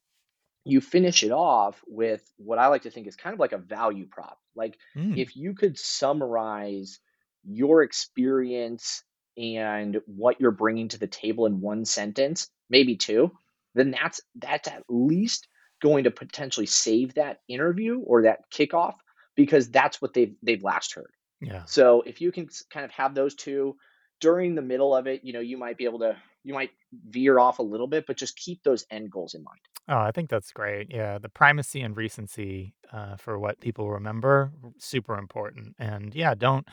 [0.65, 3.59] you finish it off with what I like to think is kind of like a
[3.59, 4.39] value prop.
[4.55, 5.19] Like Mm.
[5.19, 7.01] if you could summarize
[7.45, 9.03] your experience
[9.37, 13.33] and what you're bringing to the table in one sentence, maybe two,
[13.75, 15.49] then that's that's at least
[15.81, 18.95] going to potentially save that interview or that kickoff
[19.35, 21.11] because that's what they've they've last heard.
[21.41, 21.65] Yeah.
[21.65, 23.77] So if you can kind of have those two
[24.21, 26.71] during the middle of it, you know, you might be able to you might
[27.09, 29.61] veer off a little bit, but just keep those end goals in mind.
[29.89, 30.89] Oh, I think that's great.
[30.91, 35.75] Yeah, the primacy and recency uh, for what people remember, super important.
[35.79, 36.67] And yeah, don't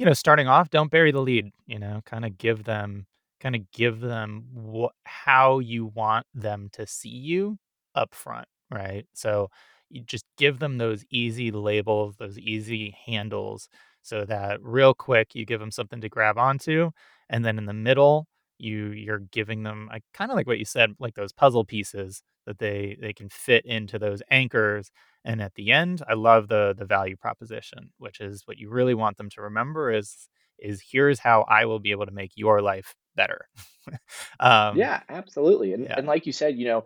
[0.00, 1.52] you know, starting off, don't bury the lead.
[1.66, 3.06] You know, kind of give them,
[3.38, 7.58] kind of give them what how you want them to see you
[7.94, 9.04] up front, right?
[9.12, 9.50] So
[9.90, 13.68] you just give them those easy labels, those easy handles,
[14.00, 16.92] so that real quick you give them something to grab onto,
[17.28, 18.26] and then in the middle
[18.60, 22.22] you you're giving them I kind of like what you said, like those puzzle pieces
[22.46, 24.90] that they they can fit into those anchors.
[25.24, 28.94] And at the end, I love the the value proposition, which is what you really
[28.94, 32.60] want them to remember is is here's how I will be able to make your
[32.60, 33.48] life better.
[34.40, 35.72] um, Yeah, absolutely.
[35.72, 35.94] And yeah.
[35.96, 36.84] and like you said, you know,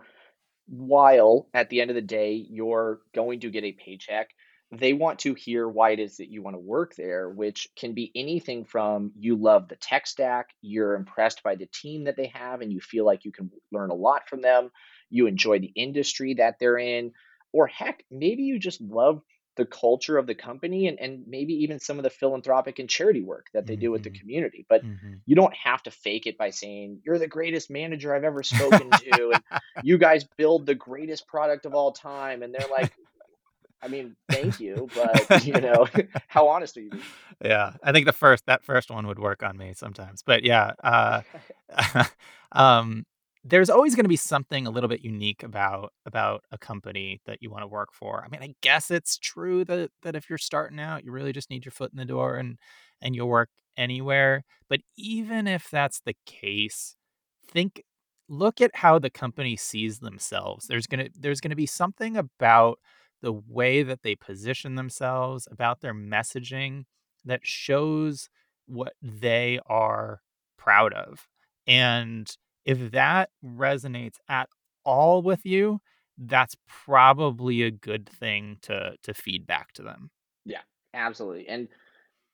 [0.66, 4.30] while at the end of the day you're going to get a paycheck,
[4.72, 7.92] they want to hear why it is that you want to work there, which can
[7.94, 12.26] be anything from you love the tech stack, you're impressed by the team that they
[12.28, 14.70] have, and you feel like you can learn a lot from them,
[15.10, 17.12] you enjoy the industry that they're in,
[17.52, 19.22] or heck, maybe you just love
[19.56, 23.22] the culture of the company and, and maybe even some of the philanthropic and charity
[23.22, 24.66] work that they do with the hmm community.
[24.68, 28.24] But hmm you don't have to fake it by saying, you're the greatest manager I've
[28.24, 29.30] ever spoken to.
[29.30, 29.42] And
[29.80, 32.42] you guys build the greatest product of all time.
[32.42, 32.92] And they're like,
[33.84, 35.86] I mean, thank you, but you know,
[36.28, 36.90] how honest are you?
[37.44, 40.72] Yeah, I think the first that first one would work on me sometimes, but yeah,
[40.82, 41.22] uh,
[42.52, 43.04] um,
[43.44, 47.50] there's always gonna be something a little bit unique about about a company that you
[47.50, 48.24] wanna work for.
[48.24, 51.50] I mean, I guess it's true that that if you're starting out, you really just
[51.50, 52.56] need your foot in the door and
[53.02, 56.96] and you'll work anywhere, but even if that's the case,
[57.46, 57.82] think
[58.28, 60.66] look at how the company sees themselves.
[60.66, 62.78] There's gonna there's gonna be something about
[63.24, 66.84] the way that they position themselves, about their messaging
[67.24, 68.28] that shows
[68.66, 70.20] what they are
[70.58, 71.26] proud of.
[71.66, 72.30] And
[72.66, 74.50] if that resonates at
[74.84, 75.80] all with you,
[76.18, 80.10] that's probably a good thing to to feed back to them.
[80.44, 80.60] Yeah,
[80.92, 81.48] absolutely.
[81.48, 81.68] And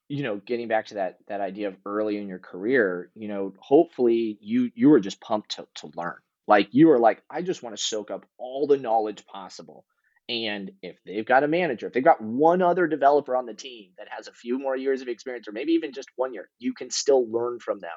[0.09, 3.55] you know, getting back to that that idea of early in your career, you know,
[3.61, 6.19] hopefully you you were just pumped to to learn.
[6.49, 9.87] Like you were like, I just want to soak up all the knowledge possible.
[10.31, 13.91] And if they've got a manager, if they've got one other developer on the team
[13.99, 16.73] that has a few more years of experience, or maybe even just one year, you
[16.73, 17.91] can still learn from them.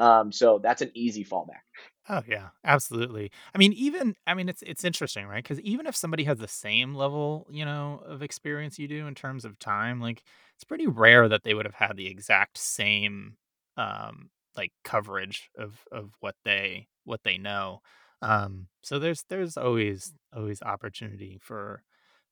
[0.00, 1.62] Um, so that's an easy fallback.
[2.08, 3.30] Oh yeah, absolutely.
[3.54, 5.42] I mean, even I mean, it's it's interesting, right?
[5.42, 9.14] Because even if somebody has the same level, you know, of experience you do in
[9.14, 10.24] terms of time, like
[10.56, 13.36] it's pretty rare that they would have had the exact same,
[13.76, 17.82] um, like coverage of of what they what they know.
[18.22, 21.82] Um, so there's there's always always opportunity for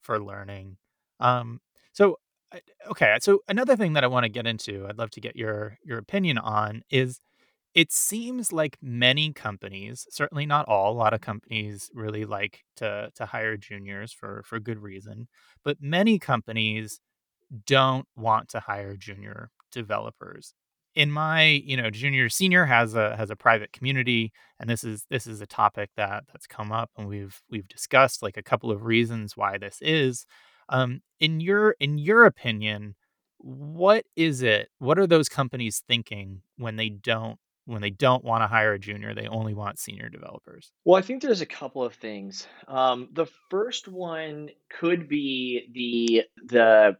[0.03, 0.77] for learning.
[1.21, 1.61] Um,
[1.93, 2.19] so
[2.91, 5.79] okay, so another thing that I want to get into, I'd love to get your
[5.85, 7.21] your opinion on is
[7.75, 13.11] it seems like many companies, certainly not all, a lot of companies really like to
[13.17, 15.29] to hire juniors for for good reason,
[15.65, 17.01] but many companies
[17.67, 20.55] don't want to hire junior developers.
[20.97, 25.05] In my, you know, junior senior has a has a private community and this is
[25.11, 28.71] this is a topic that that's come up and we've we've discussed like a couple
[28.73, 30.27] of reasons why this is.
[30.71, 32.97] Um in your in your opinion,
[33.39, 34.71] what is it?
[34.79, 38.79] What are those companies thinking when they don't when they don't want to hire a
[38.79, 40.73] junior, they only want senior developers?
[40.85, 42.47] Well, I think there's a couple of things.
[42.69, 46.97] Um, the first one could be the the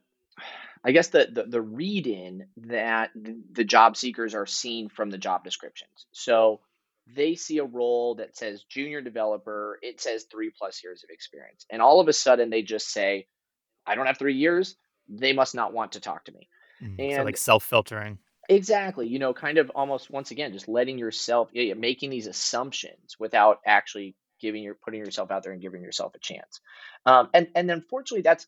[0.87, 5.19] I guess the the, the read in that the job seekers are seeing from the
[5.19, 6.07] job descriptions.
[6.13, 6.61] So
[7.13, 11.67] they see a role that says junior developer, it says three plus years of experience,
[11.71, 13.27] and all of a sudden they just say,
[13.85, 14.77] "I don't have three years."
[15.09, 16.49] They must not want to talk to me.
[16.83, 18.19] Mm, so And like self-filtering.
[18.49, 23.17] Exactly, you know, kind of almost once again, just letting yourself yeah, making these assumptions
[23.19, 26.61] without actually giving your putting yourself out there and giving yourself a chance.
[27.07, 28.47] Um, and and unfortunately, that's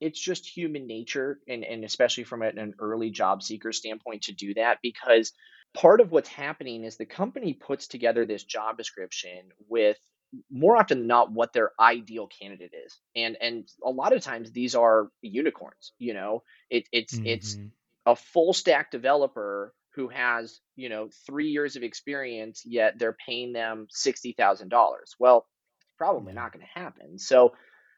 [0.00, 4.54] it's just human nature and and especially from an early job seeker standpoint to do
[4.54, 5.32] that because
[5.74, 9.98] part of what's happening is the company puts together this job description with
[10.50, 14.52] more often than not what their ideal candidate is and and a lot of times
[14.52, 17.72] these are unicorns you know it, it's it's Mhm.
[18.06, 23.52] a full stack developer who has you know three years of experience yet they're paying
[23.52, 25.46] them $60000 well
[25.82, 26.32] it's probably Yeah.
[26.32, 27.52] not going to happen so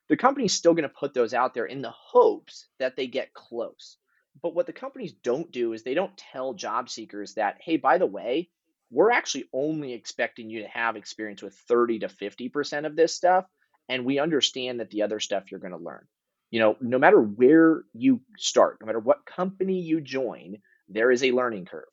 [0.08, 3.34] the company's still going to put those out there in the hopes that they get
[3.34, 3.96] close.
[4.42, 7.98] But what the companies don't do is they don't tell job seekers that, hey, by
[7.98, 8.48] the way,
[8.90, 13.46] we're actually only expecting you to have experience with 30 to 50% of this stuff.
[13.88, 16.06] And we understand that the other stuff you're going to learn.
[16.50, 21.24] You know, no matter where you start, no matter what company you join, there is
[21.24, 21.84] a learning curve.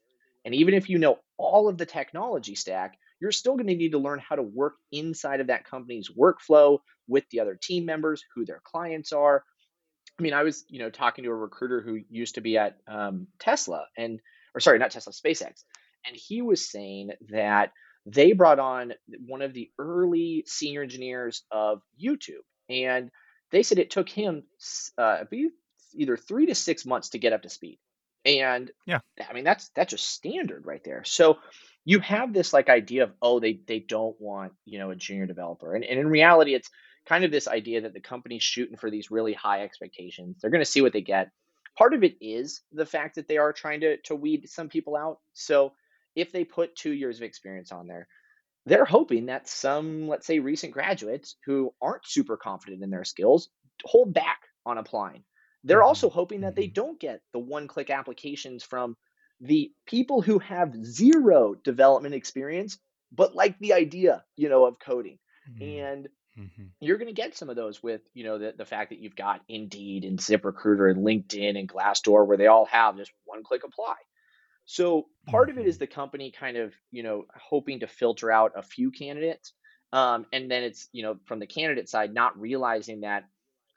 [0.43, 3.91] And even if you know all of the technology stack, you're still going to need
[3.91, 8.23] to learn how to work inside of that company's workflow with the other team members,
[8.35, 9.43] who their clients are.
[10.17, 12.77] I mean, I was, you know, talking to a recruiter who used to be at
[12.87, 14.19] um, Tesla and,
[14.53, 15.63] or sorry, not Tesla, SpaceX,
[16.05, 17.71] and he was saying that
[18.05, 18.93] they brought on
[19.25, 23.11] one of the early senior engineers of YouTube, and
[23.51, 24.43] they said it took him,
[24.97, 25.23] uh,
[25.93, 27.79] either three to six months to get up to speed,
[28.25, 28.71] and
[29.17, 29.25] Yeah.
[29.29, 31.03] I mean that's that's just standard right there.
[31.03, 31.37] So
[31.85, 35.25] you have this like idea of oh they they don't want you know a junior
[35.25, 36.69] developer, and, and in reality it's
[37.05, 40.37] kind of this idea that the company's shooting for these really high expectations.
[40.41, 41.31] They're going to see what they get.
[41.77, 44.95] Part of it is the fact that they are trying to to weed some people
[44.95, 45.19] out.
[45.33, 45.73] So
[46.15, 48.07] if they put two years of experience on there,
[48.65, 53.49] they're hoping that some, let's say, recent graduates who aren't super confident in their skills
[53.85, 55.23] hold back on applying.
[55.63, 56.11] They're also Mhm.
[56.11, 56.73] hoping that they Mhm.
[56.73, 58.97] don't get the one click applications from
[59.41, 62.79] the people who have zero development experience,
[63.11, 65.19] but like the idea, you know, of coding.
[65.47, 65.89] Mm.
[65.89, 66.73] And Mhm.
[66.81, 69.15] you're going to get some of those with, you know, the, the fact that you've
[69.15, 73.63] got Indeed and ZipRecruiter and LinkedIn and Glassdoor where they all have just one click
[73.65, 73.95] apply.
[74.65, 75.79] So part of it is Mhm.
[75.79, 79.53] the company kind of, you know, hoping to filter out a few candidates.
[79.91, 83.23] Um, and then it's, you know, from the candidate side, not realizing that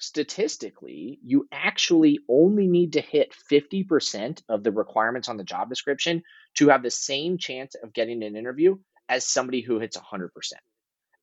[0.03, 6.23] statistically, you actually only need to hit 50% of the requirements on the job description
[6.57, 8.77] to have the same chance of getting an interview
[9.09, 10.29] as somebody who hits 100%.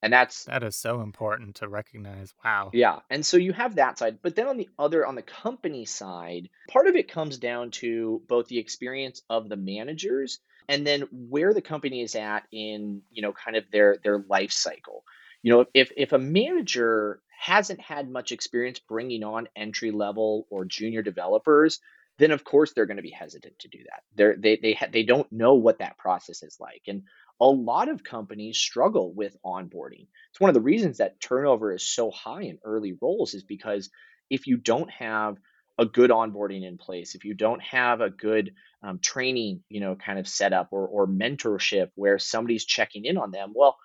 [0.01, 2.33] And that's That is so important to recognize.
[2.43, 2.69] Wow.
[2.73, 5.83] yeah, and so you have that side, but then on the other on the company
[5.83, 10.39] side, part of it comes down to both the experience of the managers
[10.69, 14.51] and then where the company is at in, you know, kind of their their life
[14.53, 15.03] cycle.
[15.43, 20.65] You know, if if a manager hasn't had much experience bringing on entry level or
[20.65, 21.79] junior developers,
[22.17, 24.03] then of course they're going to be hesitant to do that.
[24.15, 27.03] They're, they they ha- they don't know what that process is like, and
[27.41, 31.87] a lot of companies struggle with onboarding it's one of the reasons that turnover is
[31.87, 33.89] so high in early roles is because
[34.29, 35.37] if you don't have
[35.77, 39.95] a good onboarding in place, if you don't have a good um, training, you know,
[39.95, 43.77] kind of setup or, or mentorship where somebody's checking in on them, well,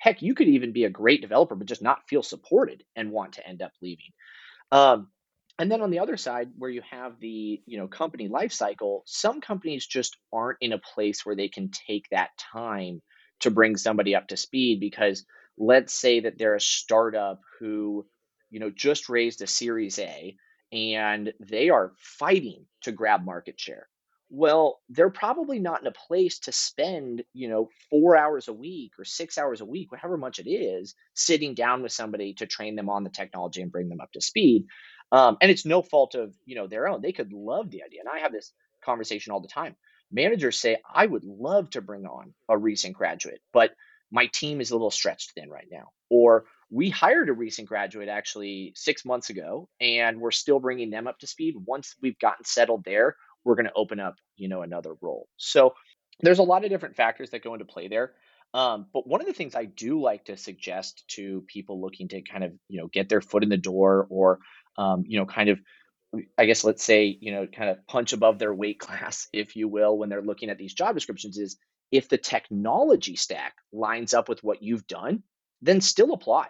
[0.00, 3.34] heck, you could even be a great developer, but just not feel supported and want
[3.34, 4.12] to end up leaving.
[4.72, 5.08] Um,
[5.58, 9.02] and then on the other side, where you have the you know company life cycle,
[9.06, 13.02] some companies just aren't in a place where they can take that time
[13.40, 15.26] to bring somebody up to speed because
[15.58, 18.06] let's say that they're a startup who
[18.50, 20.34] you know just raised a series A
[20.72, 23.89] and they are fighting to grab market share.
[24.32, 28.92] Well, they're probably not in a place to spend, you know, 4 hours a week
[28.98, 32.76] or 6 hours a week, however much it is, sitting down with somebody to train
[32.76, 34.66] them on the technology and bring them up to speed
[35.12, 37.02] um, and it's no fault of you know their own.
[37.02, 38.52] They could love the idea, and I have this
[38.84, 39.74] conversation all the time.
[40.12, 43.74] Managers say, "I would love to bring on a recent graduate, but
[44.12, 48.08] my team is a little stretched thin right now." Or we hired a recent graduate
[48.08, 51.54] actually six months ago, and we're still bringing them up to speed.
[51.66, 55.28] Once we've gotten settled there, we're going to open up, you know, another role.
[55.36, 55.74] So
[56.20, 58.12] there's a lot of different factors that go into play there.
[58.52, 62.22] Um, but one of the things I do like to suggest to people looking to
[62.22, 64.40] kind of, you know, get their foot in the door or
[64.76, 65.60] um, you know, kind of,
[66.38, 69.68] I guess, let's say, you know, kind of punch above their weight class, if you
[69.68, 71.58] will, when they're looking at these job descriptions is
[71.92, 75.22] if the technology stack lines up with what you've done,
[75.60, 76.46] then still apply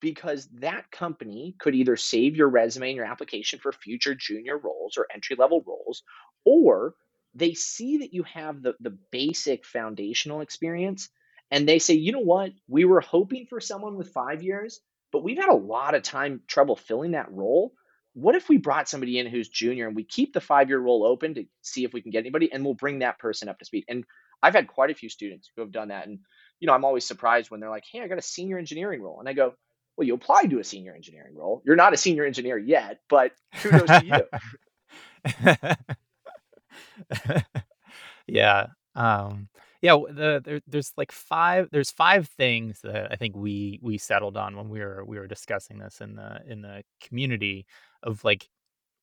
[0.00, 4.98] because that company could either save your resume and your application for future junior roles
[4.98, 6.02] or entry level roles,
[6.44, 6.94] or
[7.34, 11.08] they see that you have the, the basic foundational experience
[11.50, 14.80] and they say, you know what, we were hoping for someone with five years,
[15.12, 17.72] but we've had a lot of time trouble filling that role.
[18.14, 21.04] What if we brought somebody in who's junior and we keep the five year role
[21.04, 23.64] open to see if we can get anybody and we'll bring that person up to
[23.64, 23.84] speed?
[23.88, 24.04] And
[24.42, 26.06] I've had quite a few students who have done that.
[26.06, 26.20] And,
[26.58, 29.20] you know, I'm always surprised when they're like, hey, I got a senior engineering role.
[29.20, 29.54] And I go,
[29.96, 31.62] well, you applied to a senior engineering role.
[31.64, 34.26] You're not a senior engineer yet, but kudos to
[35.24, 35.44] you.
[38.28, 39.48] Yeah, um,
[39.82, 44.36] yeah, the there there's, like, 5 there's 5 things that I think we we settled
[44.36, 47.66] on when we were we were discussing this in the in the community
[48.02, 48.48] of, like,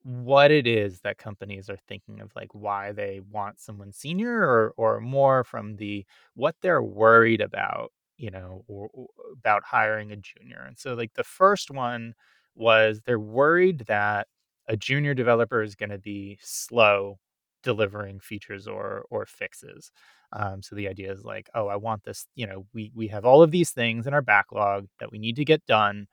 [0.03, 4.73] what it is that companies are thinking of, like, why they want someone senior or
[4.77, 6.05] or more from the
[6.35, 11.13] what they're worried about, you know, or or about hiring a junior, and so, like,
[11.15, 12.15] the first one
[12.55, 14.27] was they're worried that
[14.67, 17.19] a junior developer is gonna be slow
[17.63, 19.91] delivering features or or fixes.
[20.33, 23.25] Um, so the idea is like, "Oh, I want this" you know, "We we have
[23.25, 26.07] all of these things in our backlog that we need to get done,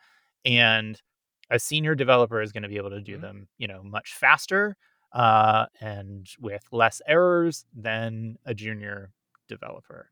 [0.45, 1.01] and
[1.51, 3.23] a senior developer is gonna be able to do Mhm.
[3.23, 4.77] them, you know, much faster,
[5.13, 9.13] uh, and with less errors than a junior
[9.49, 10.11] developer."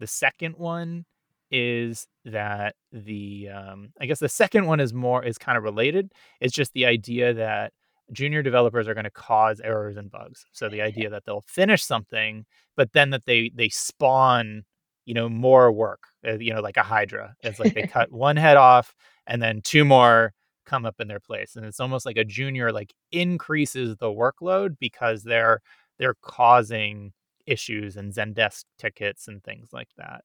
[0.00, 1.06] The second one
[1.50, 6.12] is that the, um I guess the second one is more is kinda related.
[6.40, 7.72] It's just the idea that
[8.12, 10.44] junior developers are gonna cause errors and bugs.
[10.52, 12.44] So the idea that they'll finish something,
[12.76, 14.64] but then that they they spawn,
[15.06, 17.34] you know, more work, uh, you know, like a hydra.
[17.42, 18.94] It's like they cut 1 head off,
[19.26, 20.32] and then 2 more
[20.66, 24.76] come up in their place, and it's almost like a junior, like, increases the workload
[24.80, 25.60] because they're
[25.98, 27.12] they're causing
[27.46, 30.24] issues and Zendesk tickets and things like that.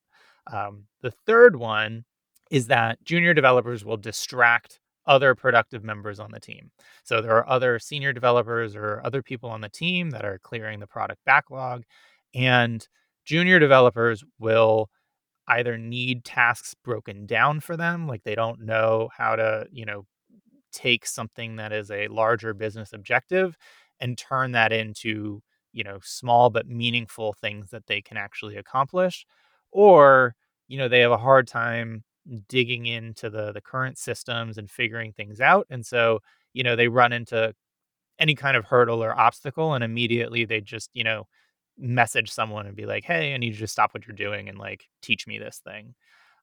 [0.51, 2.05] Um, the 3rd one
[2.51, 6.72] is that junior developers will distract other productive members on the team.
[7.03, 10.80] So there are other senior developers or other people on the team that are clearing
[10.80, 11.84] the product backlog,
[12.36, 12.88] and
[13.26, 14.89] junior developers will
[15.47, 20.05] either need tasks broken down for them, like they don't know how to, you know,
[20.74, 23.58] take something that is a larger business objective
[23.99, 25.41] and turn that into,
[25.74, 29.26] you know, small but meaningful things that they can actually accomplish,
[29.72, 30.36] or,
[30.68, 32.03] you know, they have a hard time
[32.49, 36.19] digging into the the current systems and figuring things out, and so,
[36.53, 37.53] you know, they run into
[38.19, 41.28] any kind of hurdle or obstacle, and immediately they just, you know,
[41.78, 44.57] message someone and be like, "Hey, I need you to stop what you're doing and,
[44.57, 45.95] like, teach me this thing."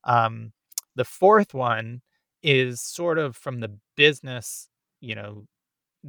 [0.04, 0.52] Um,
[0.96, 2.02] the 4th one
[2.42, 4.68] is sort of from the business,
[5.00, 5.46] you know,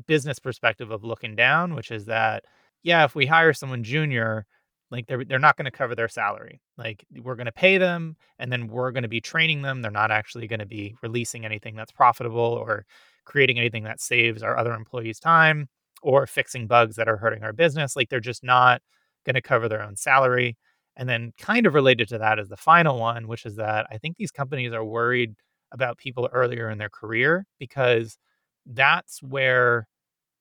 [0.07, 2.45] business perspective of looking down, which is that,
[2.84, 4.45] yeah, if we hire someone junior,
[4.92, 6.62] like, they're they're not gonna cover their salary.
[6.78, 9.82] Like, we're gonna pay them, and then we're gonna be training them.
[9.82, 12.86] They're not actually gonna be releasing anything that's profitable or
[13.26, 15.68] creating anything that saves our other employees time
[16.04, 17.96] or fixing bugs that are hurting our business.
[17.96, 18.82] Like, they're just not
[19.26, 20.58] gonna cover their own salary.
[20.98, 23.98] And then kind of related to that is the final one, which is that I
[23.98, 25.36] think these companies are worried
[25.72, 28.18] about people earlier in their career because
[28.66, 29.88] that's where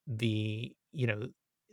[0.07, 1.29] the, you know,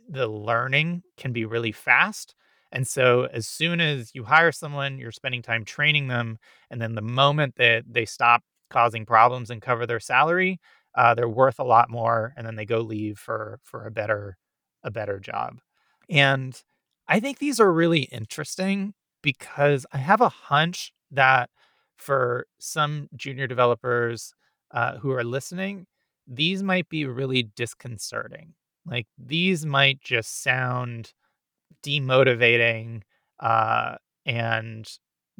[0.08, 2.34] the learning can be really fast.
[2.72, 6.38] And so as soon as you hire someone, you're spending time training them,
[6.70, 10.58] and then the moment that they stop causing problems and cover their salary,
[10.96, 14.36] uh, they're worth a lot more, and then they go leave for for a better
[14.84, 15.58] a better job.
[16.08, 16.60] And
[17.08, 21.50] I think these are really interesting because I have a hunch that
[21.96, 24.34] for some junior developers,
[24.72, 25.86] uh, who are listening,
[26.26, 28.54] these might be really disconcerting.
[28.86, 31.12] Like, these might just sound
[31.84, 33.02] demotivating,
[33.40, 33.96] uh,
[34.26, 34.88] and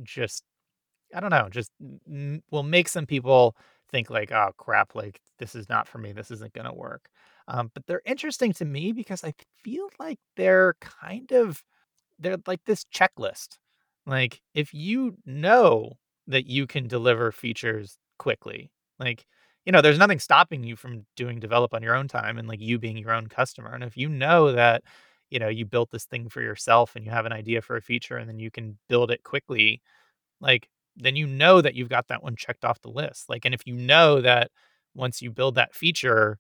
[0.03, 0.45] just
[1.15, 1.71] I don't know, just
[2.09, 3.57] m will make some people
[3.91, 7.09] think like, "Oh, crap, like, this is not for me, this isn't gonna work."
[7.49, 11.65] Um, but they're interesting to me because I feel like they're kind of
[12.19, 13.59] they're like this checklist.
[14.07, 15.95] Like, if you know
[16.29, 19.27] that you can deliver features quickly, like,
[19.67, 22.61] you know, there's nothing stopping you from doing develop on your own time and, like,
[22.61, 24.83] you being your own customer, and if you know that,
[25.33, 27.83] you know, you built this thing for yourself and you have an idea for a
[27.83, 29.83] feature and then you can build it quickly,
[30.41, 33.29] like, then you know that you've got that one checked off the list.
[33.31, 34.51] Like, and if you know that
[34.95, 36.39] once you build that feature,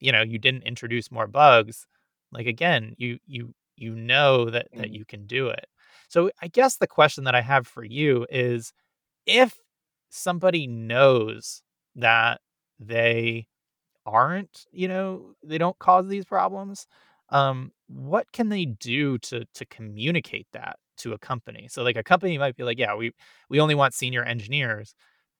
[0.00, 1.86] you know, you didn't introduce more bugs,
[2.32, 4.92] like, again, you you you know that that Mhm.
[4.92, 5.66] you can do it.
[6.08, 8.72] So, I guess the question that I have for you is,
[9.26, 9.56] if
[10.10, 11.62] somebody knows
[11.96, 12.40] that
[12.80, 13.46] they
[14.06, 16.86] aren't, you know, they don't cause these problems,
[17.30, 21.68] um, what can they do to to communicate that to a company?
[21.70, 23.12] So, like, a company might be like, "Yeah, we
[23.48, 24.94] we only want senior engineers."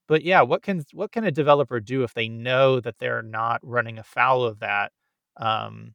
[0.09, 3.61] But, yeah, what can what can a developer do if they know that they're not
[3.62, 4.92] running afoul of that?
[5.36, 5.94] Um,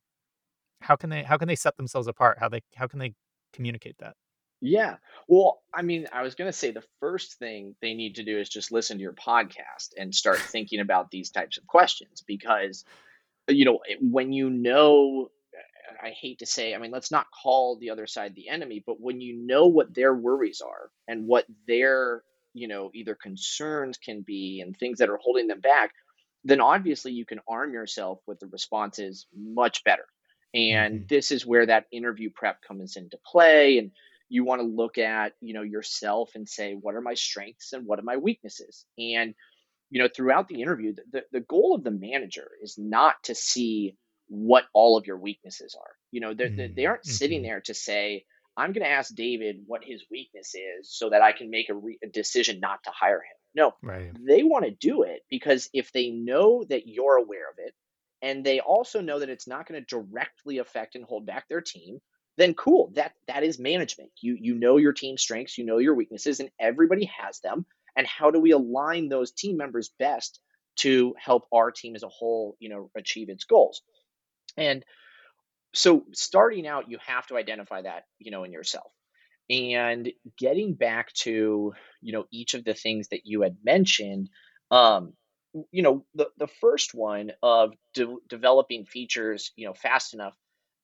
[0.82, 2.40] how can they how can they set themselves apart?
[2.40, 3.14] How they how can they
[3.54, 4.16] communicate that?
[4.62, 4.98] Yeah.
[5.28, 8.50] Well, I mean, I was gonna say the first thing they need to do is
[8.50, 12.86] just listen to your podcast and start thinking about these types of questions because,
[13.48, 15.30] you know, when you know
[16.02, 19.00] I hate to say, I mean, let's not call the other side the enemy, but
[19.00, 22.24] when you know what their worries are and what their
[22.54, 25.92] you know, either concerns can be and things that are holding them back,
[26.44, 30.06] then obviously you can arm yourself with the responses much better.
[30.54, 31.08] And Mhm.
[31.08, 33.78] this is where that interview prep comes into play.
[33.78, 33.92] And
[34.30, 37.86] you want to look at, you know, yourself and say, what are my strengths and
[37.86, 38.86] what are my weaknesses?
[38.98, 39.36] And
[39.90, 43.36] you know, throughout the interview, the, the, the goal of the manager is not to
[43.36, 43.96] see
[44.28, 45.96] what all of your weaknesses are.
[46.12, 47.44] You know, they they they Mm, aren't sitting mhm.
[47.44, 48.26] there to say,
[48.56, 51.76] I'm going to ask David what his weakness is so that I can make a,
[51.76, 53.38] re- a decision not to hire him.
[53.56, 54.18] No, Right.
[54.18, 57.74] they want to do it because if they know that you're aware of it
[58.22, 61.62] and they also know that it's not going to directly affect and hold back their
[61.62, 62.00] team,
[62.38, 62.92] then cool.
[62.94, 64.12] That that is management.
[64.22, 67.66] You you know your team strengths, you know your weaknesses, and everybody has them
[67.96, 70.40] and how do we align those team members best
[70.78, 73.82] to help our team as a whole you know achieve its goals
[74.58, 74.84] and
[75.74, 78.92] so starting out you have to identify that you know in yourself.
[79.50, 84.30] And getting back to you know each of the things that you had mentioned
[84.72, 85.14] um
[85.72, 90.36] you know the the first one of de- developing features you know fast enough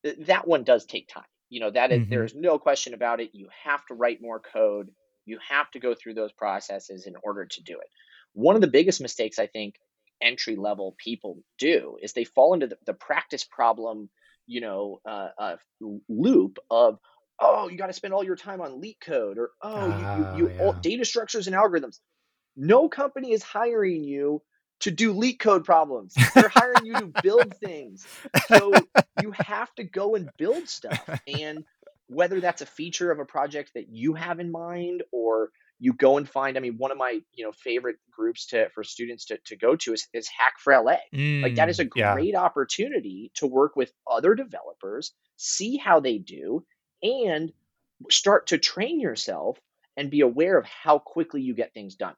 [0.03, 1.25] th- that one does take time.
[1.49, 2.09] You know that is Mhm.
[2.09, 3.31] there's no question about it.
[3.33, 4.89] You have to write more code.
[5.25, 7.87] You have to go through those processes in order to do it.
[8.33, 9.75] One of the biggest mistakes i think
[10.23, 14.09] entry level people do is they fall into the, the practice problem
[14.47, 15.55] you know uh, uh,
[16.09, 16.99] loop of
[17.39, 20.37] oh, you got to spend all your time on LeetCode, or oh, you you Oh,
[20.37, 20.79] you all, yeah.
[20.81, 21.99] data structures and algorithms.
[22.55, 24.41] No company is hiring you
[24.81, 26.13] to do LeetCode problems.
[26.35, 28.05] They're hiring you to build things.
[28.47, 28.73] So
[29.21, 31.09] you have to go and build stuff.
[31.27, 31.63] And
[32.07, 35.49] whether that's a feature of a project that you have in mind or
[35.83, 38.83] you go and find, I mean, one of my, you know, favorite groups to for
[38.83, 40.97] students to, to go to is, is Hack for LA.
[41.41, 42.13] Like that is a Mm, yeah.
[42.13, 46.65] great opportunity to work with other developers, see how they do,
[47.03, 47.51] and
[48.09, 49.59] start to train yourself
[49.97, 52.15] and be aware of how quickly you get things done.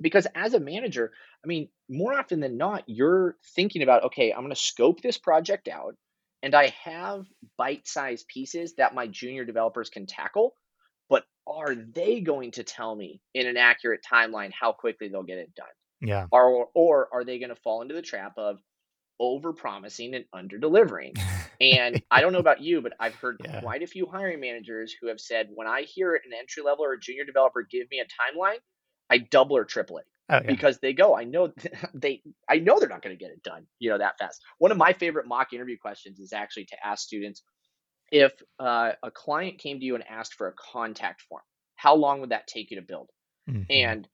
[0.00, 1.12] Because as a manager,
[1.44, 5.18] I mean, more often than not, you're thinking about, okay, I'm going to scope this
[5.18, 5.96] project out
[6.42, 7.26] and I have
[7.58, 10.54] bite sized pieces that my junior developers can tackle.
[11.10, 15.38] But are they going to tell me in an accurate timeline how quickly they'll get
[15.38, 15.66] it done?
[16.00, 16.26] Yeah.
[16.32, 18.58] Or, or are they going to fall into the trap of,
[19.20, 21.12] over promising and under delivering.
[21.60, 23.60] And I don't know about you, but I've heard Yeah.
[23.60, 26.94] quite a few hiring managers who have said, when I hear an entry level or
[26.94, 28.56] a junior developer give me a timeline,
[29.10, 30.42] I double or triple it Oh, yeah.
[30.46, 31.52] because they go, I know
[31.94, 34.40] they, I know they're not going to get it done, you know, that fast.
[34.58, 37.42] One of my favorite mock interview questions is actually to ask students
[38.10, 41.42] if uh, a client came to you and asked for a contact form,
[41.76, 43.10] how long would that take you to build?
[43.48, 43.66] Mhm.
[43.70, 44.08] And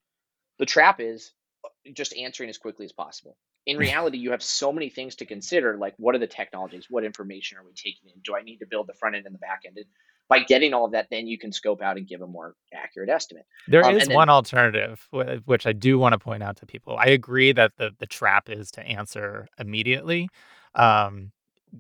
[0.58, 1.32] the trap is
[1.64, 3.36] uh, just answering as quickly as possible.
[3.66, 6.86] In reality, you have so many things to consider, like what are the technologies?
[6.88, 8.20] What information are we taking in?
[8.22, 9.76] Do I need to build the front end and the back end?
[9.76, 9.86] And
[10.28, 13.08] by getting all of that, then you can scope out and give a more accurate
[13.08, 13.46] estimate.
[13.68, 15.06] There Um, is then, one alternative,
[15.44, 16.96] which I do wanna point out to people.
[16.98, 20.28] I agree that the the trap is to answer immediately,
[20.74, 21.32] um,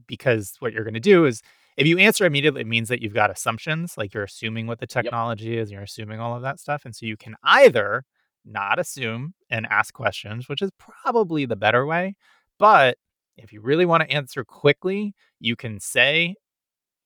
[0.06, 1.42] because what you're gonna do is
[1.76, 4.86] if you answer immediately, it means that you've got assumptions, like, you're assuming what the
[4.88, 8.04] yep, technology is, you're assuming all of that stuff, and so you can either
[8.44, 12.14] not assume and ask questions, which is probably the better way,
[12.58, 12.96] but
[13.36, 16.34] if you really wanna answer quickly, you can say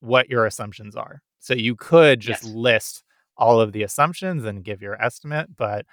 [0.00, 1.20] what your assumptions are.
[1.40, 3.04] So you could just yes, list
[3.36, 5.86] all of the assumptions and give your estimate, but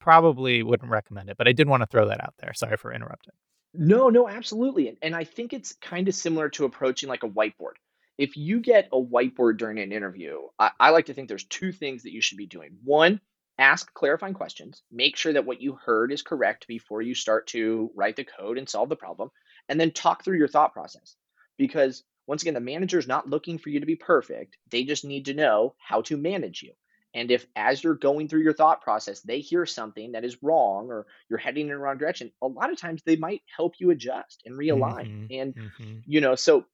[0.00, 1.36] probably wouldn't recommend it.
[1.36, 2.54] But I did want to throw that out there.
[2.54, 3.34] Sorry for interrupting.
[3.74, 4.88] No, no, absolutely.
[4.88, 7.74] And, and I think it's kind of similar to approaching like a whiteboard.
[8.22, 11.72] If you get a whiteboard during an interview, I, I like to think there's two
[11.72, 12.78] things that you should be doing.
[12.84, 13.20] One,
[13.58, 14.84] ask clarifying questions.
[14.92, 18.58] Make sure that what you heard is correct before you start to write the code
[18.58, 19.32] and solve the problem.
[19.68, 21.16] And then talk through your thought process.
[21.58, 24.56] Because once again, the manager is not looking for you to be perfect.
[24.70, 26.74] They just need to know how to manage you.
[27.14, 30.90] And if, as you're going through your thought process, they hear something that is wrong
[30.90, 33.90] or you're heading in the wrong direction, a lot of times they might help you
[33.90, 35.08] adjust and realign.
[35.08, 35.40] Mhm.
[35.40, 36.02] And, Mhm.
[36.06, 36.66] you know, so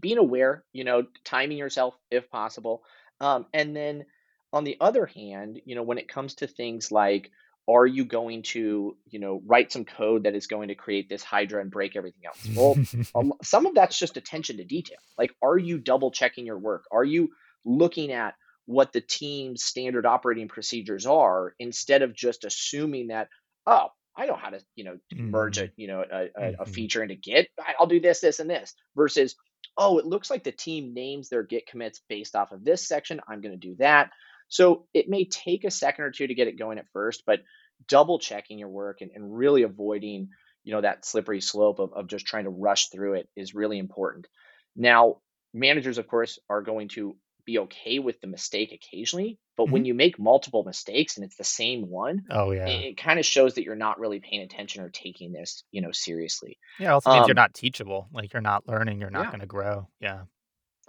[0.00, 2.82] being aware, you know, timing yourself if possible.
[3.20, 4.06] Um, and then
[4.52, 7.30] on the other hand, you know, when it comes to things like,
[7.68, 11.22] are you going to, you know, write some code that is going to create this
[11.22, 12.50] Hydra and break everything else?
[12.54, 12.80] Well,
[13.14, 14.98] lo- some of that's just attention to detail.
[15.16, 16.84] Like, are you double checking your work?
[16.90, 17.30] Are you
[17.64, 18.34] looking at
[18.66, 23.28] what the team's standard operating procedures are instead of just assuming that,
[23.66, 25.72] oh, I know how to, you know, merge a, Mhm.
[25.76, 26.72] you know, a, a a Mhm.
[26.72, 27.48] feature into Git.
[27.78, 28.74] I'll do this, this, and this.
[28.96, 29.36] Versus,
[29.80, 33.20] oh, it looks like the team names their Git commits based off of this section.
[33.26, 34.10] I'm going to do that.
[34.48, 37.40] So it may take a second or two to get it going at first, but
[37.88, 40.28] double checking your work and, and really avoiding,
[40.64, 43.78] you know, that slippery slope of, of just trying to rush through it is really
[43.78, 44.28] important.
[44.76, 45.16] Now,
[45.54, 47.16] managers, of course, are going to
[47.46, 49.86] be okay with the mistake occasionally, but when Mhm.
[49.86, 52.84] you make multiple mistakes and it's the same one, Oh, yeah.
[52.84, 55.92] it kind of shows that you're not really paying attention or taking this, you know,
[55.92, 56.58] seriously.
[56.78, 59.30] Yeah, it also means you're Um, not teachable, like, you're not learning, you're not yeah,
[59.30, 59.88] gonna grow.
[60.00, 60.24] Yeah.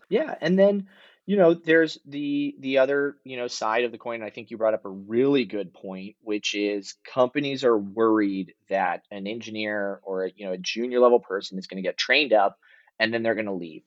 [0.09, 0.87] yeah, and then
[1.27, 4.23] you know, there's the the other you know side of the coin.
[4.23, 9.03] I think you brought up a really good point, which is companies are worried that
[9.11, 12.57] an engineer or you know a junior level person is going to get trained up,
[12.99, 13.83] and then they're going to leave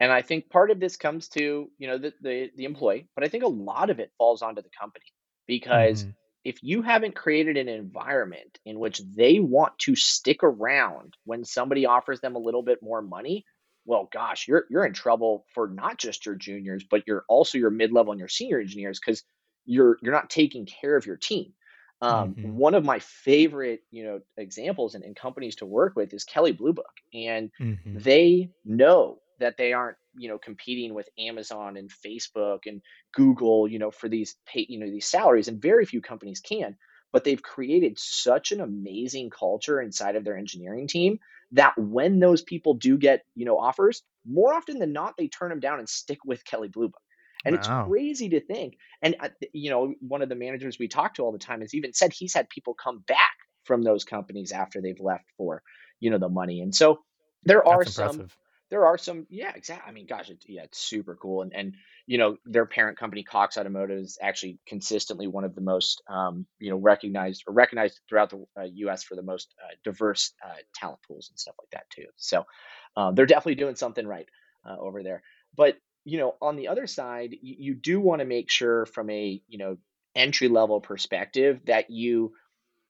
[0.00, 3.24] And I think part of this comes to, you know, the the the employee, but
[3.24, 5.06] I think a lot of it falls onto the company
[5.46, 6.16] because Mhm.
[6.44, 11.86] if you haven't created an environment in which they want to stick around when somebody
[11.86, 13.44] offers them a little bit more money,
[13.86, 17.70] well, gosh, you're you're in trouble for not just your juniors, but you're also your
[17.70, 19.24] mid-level and your senior engineers because
[19.64, 21.54] you're you're not taking care of your team.
[22.02, 22.60] Um, Mhm.
[22.60, 26.52] one of my favorite, you know, examples and, in companies to work with is Kelley
[26.52, 28.06] Blue Book, and Mhm.
[28.10, 32.80] they know that they aren't, you know, competing with Amazon and Facebook and
[33.12, 36.76] Google, you know, for these pay, you know, these salaries, and very few companies can.
[37.12, 41.18] But they've created such an amazing culture inside of their engineering team
[41.52, 45.50] that when those people do get, you know, offers, more often than not, they turn
[45.50, 47.00] them down and stick with Kelley Blue Book.
[47.44, 48.76] And it's crazy to think.
[49.02, 51.74] And uh, you know, one of the managers we talk to all the time has
[51.74, 55.62] even said he's had people come back from those companies after they've left for,
[56.00, 56.60] you know, the money.
[56.60, 57.00] And so
[57.44, 58.36] there are That's some impressive.
[58.70, 59.88] There are some yeah, exactly.
[59.88, 61.42] I mean, gosh, it's yeah, it's super cool.
[61.42, 61.74] And and
[62.06, 66.46] you know, their parent company, Cox Automotive, is actually consistently one of the most um,
[66.58, 69.04] you know recognized or recognized throughout the uh, U.S.
[69.04, 72.06] for the most uh, diverse uh, talent pools and stuff like that too.
[72.16, 72.44] So
[72.96, 74.28] um, they're definitely doing something right
[74.68, 75.22] uh, over there.
[75.56, 79.10] But you know, on the other side, you, you do want to make sure from
[79.10, 79.76] a you know
[80.16, 82.32] entry level perspective that you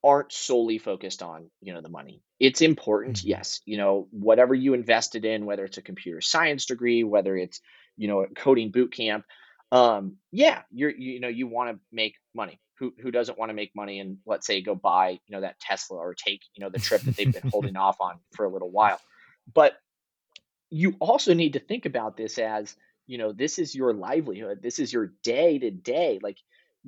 [0.06, 2.22] aren't solely focused on, you know, the money.
[2.38, 3.24] It's important, Mhm.
[3.26, 3.60] yes.
[3.66, 7.60] You know, whatever you invested in, whether it's a computer science degree, whether it's,
[7.96, 9.24] you know, a coding boot camp,
[9.72, 12.60] um, yeah, you're you know, you want to make money.
[12.78, 15.58] Who who doesn't want to make money and let's say go buy, you know, that
[15.60, 18.52] Tesla or take, you know, the trip that they've been holding off on for a
[18.52, 19.00] little while.
[19.52, 19.76] But
[20.70, 22.76] you also need to think about this as,
[23.06, 24.60] you know, this is your livelihood.
[24.62, 26.18] This is your day to day.
[26.22, 26.38] Like,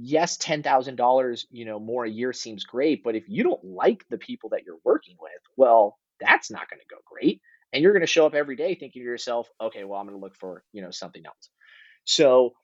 [0.01, 4.19] yes, $10,000, you know, more a year seems great, but if you don't like the
[4.19, 7.41] people that you're working with, well, that's not going to go great.
[7.73, 10.19] And you're going to show up every day thinking to yourself, okay, well, I'm going
[10.19, 11.51] to look for, you know, something else.
[12.05, 12.55] So,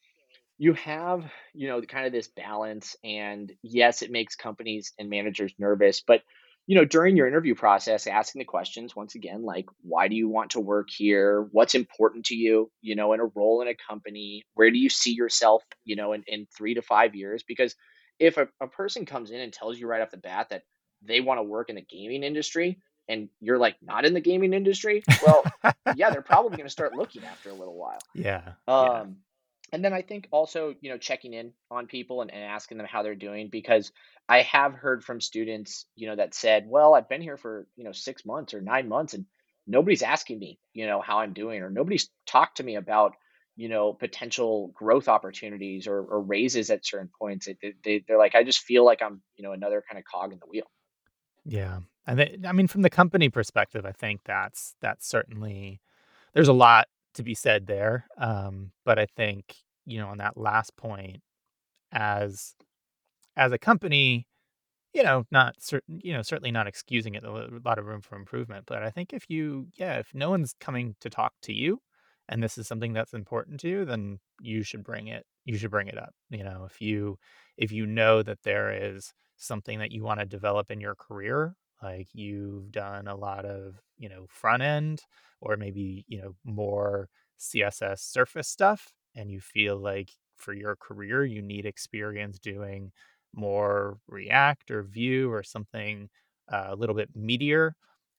[0.56, 5.52] you have, you know, kind of this balance and yes, it makes companies and managers
[5.58, 6.22] nervous, but
[6.66, 10.28] you know, during your interview process, asking the questions once again, like, why do you
[10.28, 11.46] want to work here?
[11.52, 14.44] What's important to you, you know, in a role in a company?
[14.54, 17.44] Where do you see yourself, you know, in, in three to five years?
[17.46, 17.74] Because
[18.18, 20.62] if a, a person comes in and tells you right off the bat that
[21.02, 24.54] they want to work in the gaming industry and you're like not in the gaming
[24.54, 25.44] industry, well,
[25.96, 27.98] yeah, they're probably going to start looking after a little while.
[28.14, 28.74] Yeah, yeah.
[28.74, 29.16] Um,
[29.74, 32.86] And then I think also, you know, checking in on people and, and asking them
[32.88, 33.90] how they're doing because
[34.28, 37.82] I have heard from students, you know, that said, well, I've been here for, you
[37.82, 39.26] know, six months or nine months and
[39.66, 43.14] nobody's asking me, you know, how I'm doing or nobody's talked to me about,
[43.56, 47.48] you know, potential growth opportunities or, or raises at certain points.
[47.60, 50.32] They, they, they're like, I just feel like I'm, you know, another kind of cog
[50.32, 50.70] in the wheel.
[51.44, 51.80] Yeah.
[52.06, 55.80] And they I mean, from the company perspective, I think that's that's certainly
[56.32, 59.54] there's a lot to be said there, um, but I think,
[59.86, 61.22] you know, on that last point,
[61.92, 62.54] as
[63.36, 64.26] as a company
[64.94, 67.30] You know, not certain you know, certainly not excusing it, a
[67.64, 70.96] lot of room for improvement, but I think if you yeah, if no one's coming
[71.02, 71.80] to talk to you,
[72.28, 75.70] and this is something that's important to you, then you should bring it you should
[75.70, 77.18] bring it up, you know, if you
[77.58, 82.08] if you know that there is something that you wanna develop in your career, like
[82.14, 85.02] you've done a lot of, you know, front end
[85.40, 87.08] or maybe, you know, more
[87.38, 92.92] CSS surface stuff, and you feel like for your career, you need experience doing
[93.34, 96.08] more React or Vue or something
[96.52, 97.72] uh, a little bit meatier,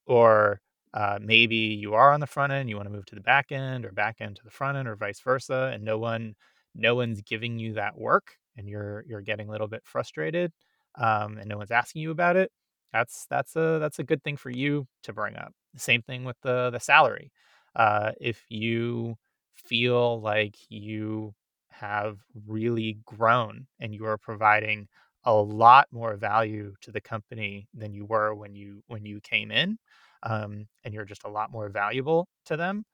[0.06, 0.60] or
[0.94, 3.52] uh, maybe you are on the front end, you want to move to the back
[3.52, 6.36] end, or back end to the front end, or vice versa, and no one,
[6.76, 10.52] no one's giving you that work, and you're you're getting a little bit frustrated,
[10.98, 12.52] um, and no one's asking you about it.
[12.94, 15.54] That's that's a that's a good thing for you to bring up.
[15.76, 17.32] Same thing with the the salary.
[17.76, 19.18] Uh, if you
[19.56, 21.34] feel like you
[21.70, 24.88] have really grown and you are providing
[25.26, 29.52] a lot more value to the company than you were when you when you came
[29.52, 29.78] in,
[30.24, 32.86] um, and you're just a lot more valuable to them,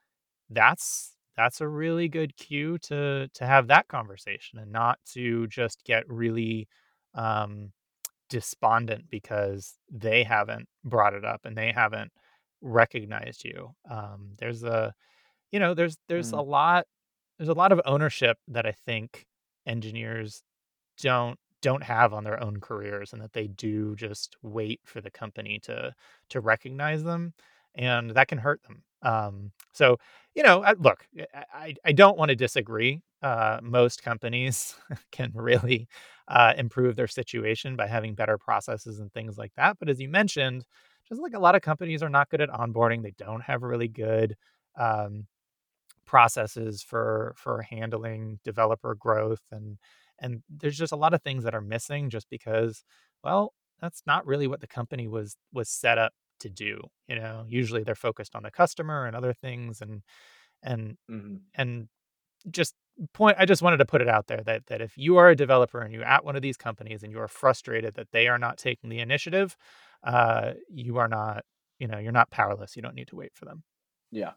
[0.49, 5.83] that's that's a really good cue to to have that conversation and not to just
[5.85, 6.67] get really
[7.15, 7.71] um,
[8.29, 12.11] despondent because they haven't brought it up and they haven't
[12.61, 13.71] recognized you.
[13.89, 14.93] Um, there's a
[15.51, 16.85] you know there's there's a Mm, lot
[17.39, 19.25] there's a lot of ownership that I think
[19.67, 20.43] engineers
[21.01, 25.11] don't don't have on their own careers and that they do just wait for the
[25.11, 25.93] company to
[26.29, 27.33] to recognize them,
[27.75, 28.83] and that can hurt them.
[29.03, 29.97] Um, so,
[30.35, 33.01] you know, uh, look, I I I don't wanna disagree.
[33.23, 34.75] Uh, most companies
[35.11, 35.87] can really,
[36.27, 40.09] uh, improve their situation by having better processes and things like that, but as you
[40.09, 40.65] mentioned,
[41.07, 43.87] just like a lot of companies are not good at onboarding, they don't have really
[43.87, 44.35] good,
[44.77, 45.27] um,
[46.05, 49.77] processes for for handling developer growth and
[50.19, 52.83] and there's just a lot of things that are missing just because,
[53.23, 57.45] well, that's not really what the company was was set up to do, you know?
[57.47, 60.03] Usually they're focused on the customer and other things and
[60.63, 61.51] and Mhm.
[61.55, 61.89] and
[62.51, 62.75] just
[63.13, 65.35] point I just wanted to put it out there that that if you are a
[65.35, 68.39] developer and you're at one of these companies and you are frustrated that they are
[68.39, 69.57] not taking the initiative,
[70.03, 71.45] uh, you are not,
[71.79, 72.75] you know, you're not powerless.
[72.75, 73.63] You don't need to wait for them.
[74.11, 74.33] Yeah.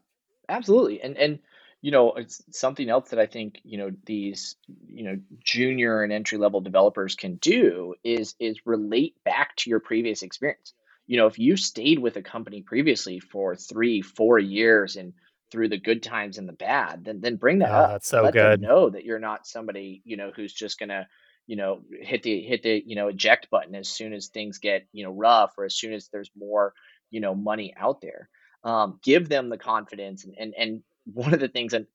[0.48, 1.00] Absolutely.
[1.00, 1.38] And and
[1.80, 6.14] you know, it's something else that I think, you know, these, you know, junior and
[6.14, 10.72] entry level developers can do is is relate back to your previous experience.
[11.06, 15.12] You know, if you stayed with a company previously for 3, 4 years and
[15.50, 17.92] through the good times and the bad, then then bring that Oh, up.
[17.92, 18.60] that's so Let them good.
[18.60, 21.06] know that you're not somebody, you know, who's just gonna,
[21.46, 24.86] you know, hit the hit the, you know, eject button as soon as things get,
[24.92, 26.72] you know, rough or as soon as there's more,
[27.10, 28.30] you know, money out there
[28.64, 31.86] um, give them the confidence and and and one of the things and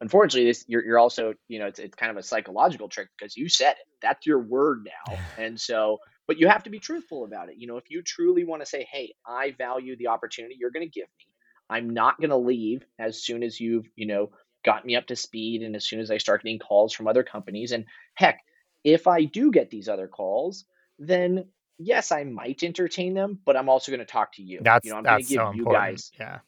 [0.00, 3.36] unfortunately this you're, you're also you know it's, it's kind of a psychological trick because
[3.36, 3.86] you said it.
[4.02, 5.16] That's your word now.
[5.38, 7.56] And so but you have to be truthful about it.
[7.58, 10.86] You know if you truly want to say hey i value the opportunity you're going
[10.86, 11.26] to give me.
[11.68, 14.30] I'm not going to leave as soon as you've you know
[14.64, 17.22] got me up to speed and as soon as i start getting calls from other
[17.22, 18.40] companies and heck
[18.82, 20.64] if i do get these other calls
[20.98, 21.44] then
[21.78, 24.86] yes i might entertain them but i'm also going to talk to you you That's
[24.86, 25.72] know i'm going to that's give so you important.
[25.72, 26.38] guys Yeah.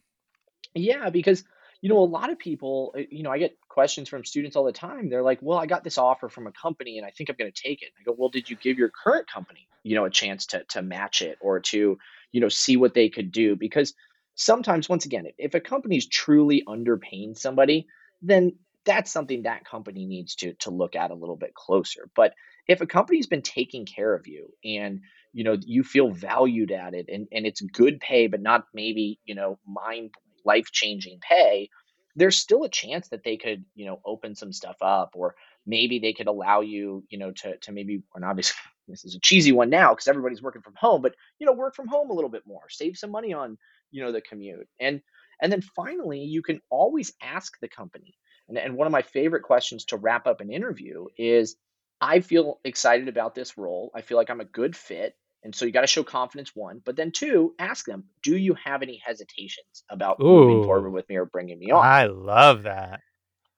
[0.75, 1.45] yeah, because
[1.81, 4.65] you know, a lot of people, uh, you know, I get questions from students all
[4.65, 5.09] the time.
[5.09, 7.53] They're like, "Well, I got this offer from a company and I think I'm going
[7.53, 10.11] to take it." I go, "Well, did you give your current company, you know, a
[10.11, 11.99] chance to to match it or to,
[12.33, 13.95] you know, see what they could do?" Because
[14.35, 17.87] sometimes once again, if, if a company's truly underpaying somebody,
[18.23, 22.11] then that's something that company needs to to look at a little bit closer.
[22.17, 22.35] But
[22.67, 25.03] if a company's been taking care of you and
[25.39, 29.21] you know you feel valued at it and, and it's good pay but not maybe
[29.25, 30.11] you know mind
[30.49, 31.69] life changing pay,
[32.17, 35.37] there's still a chance that they could, you know, open some stuff up or
[35.67, 38.57] maybe they could allow you, you know, to to maybe and obviously
[38.89, 41.75] this is a cheesy one now because everybody's working from home, but you know, work
[41.77, 43.57] from home a little bit more, save some money on,
[43.91, 44.69] you know, the commute.
[44.81, 45.01] And
[45.41, 48.15] and then finally, you can always ask the company.
[48.49, 51.57] And, and one of my favorite questions to wrap up an interview is
[52.01, 53.91] I feel excited about this role.
[53.95, 55.15] I feel like I'm a good fit.
[55.45, 56.81] And so you got to show confidence, one.
[56.85, 61.17] But then, two, ask them, do you have any hesitations about moving forward with me
[61.17, 61.95] or bringing me on?
[61.95, 63.01] I love that.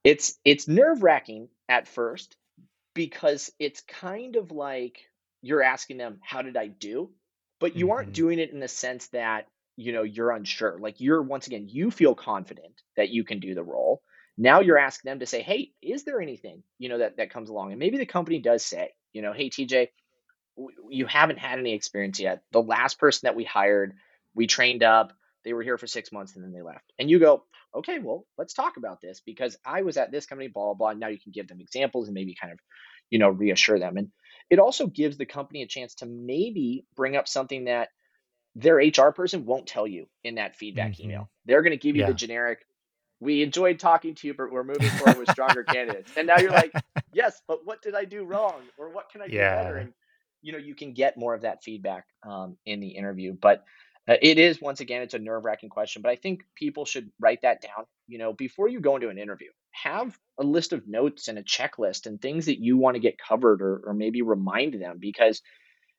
[0.05, 2.37] It's it's nerve wracking at first
[2.95, 5.01] because it's kind of like
[5.43, 7.11] you're asking them, how did I do?
[7.61, 8.15] But you aren't Mhm.
[8.15, 10.79] doing it in the sense that, you know, you're unsure.
[10.79, 14.03] Like you're once again, you feel confident that you can do the role.
[14.39, 17.51] Now you're asking them to say, hey, is there anything, you know, that that comes
[17.51, 17.73] along?
[17.73, 19.91] And maybe the company does say, you know, hey, TJ,
[20.89, 22.43] you haven't had any experience yet.
[22.53, 23.95] The last person that we hired,
[24.35, 25.13] we trained up.
[25.45, 26.93] They were here for six months and then they left.
[26.99, 27.45] And you go,
[27.75, 30.89] okay, well, let's talk about this because I was at this company, blah, blah, blah.
[30.91, 32.59] And now you can give them examples and maybe kind of,
[33.09, 33.97] you know, reassure them.
[33.97, 34.09] And
[34.51, 37.89] it also gives the company a chance to maybe bring up something that
[38.55, 41.05] their HR person won't tell you in that feedback Mhm.
[41.05, 41.31] email.
[41.47, 42.67] They're going to give you the generic,
[43.21, 46.13] we enjoyed talking to you, but we're moving forward with stronger candidates.
[46.17, 46.73] And now you're like,
[47.13, 49.77] yes, but what did I do wrong, or what can I do better?
[49.77, 49.83] Yeah.
[49.83, 49.93] And
[50.43, 53.35] you know, you can get more of that feedback um, in the interview.
[53.41, 53.65] But
[54.09, 56.03] uh, it is once again, it's a nerve wracking question.
[56.03, 57.87] But I think people should write that down.
[58.09, 61.43] You know, before you go into an interview, have a list of notes and a
[61.43, 65.43] checklist and things that you want to get covered, or, or maybe remind them because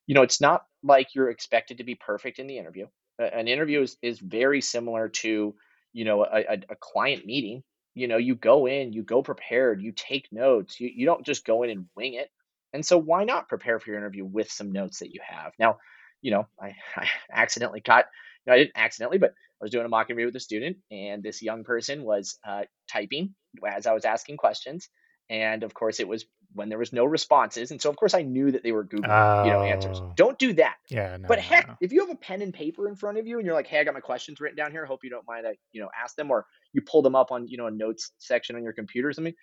[0.08, 2.88] you know, it's not like you're expected to be perfect in the interview.
[3.20, 5.56] An interview is, is very similar to,
[5.94, 7.64] you know, a, a, a client meeting.
[7.94, 10.80] You know, you go in, you go prepared, you take notes.
[10.80, 12.30] You, you don't just go in and wing it.
[12.74, 15.54] And so why not prepare for your interview with some notes that you have?
[15.60, 15.78] Now,
[16.22, 18.06] you know, I, I accidentally got,
[18.46, 21.22] no, I didn't accidentally, but I was doing a mock interview with a student and
[21.22, 23.36] this young person was uh, typing
[23.68, 24.90] as I was asking questions.
[25.30, 27.72] And of course, it was when there was no responses.
[27.72, 30.00] And so, of course, I knew that they were Googling, you know, answers.
[30.02, 30.12] Oh.
[30.18, 30.76] Don't do that.
[30.90, 31.76] Yeah, no, But no, heck, no.
[31.80, 33.80] if you have a pen and paper in front of you and you're like, hey,
[33.80, 34.86] I got my questions written down here.
[34.86, 37.48] Hope you don't mind I, you know, ask them or you pull them up on,
[37.48, 39.34] you know, a notes section on your computer or something.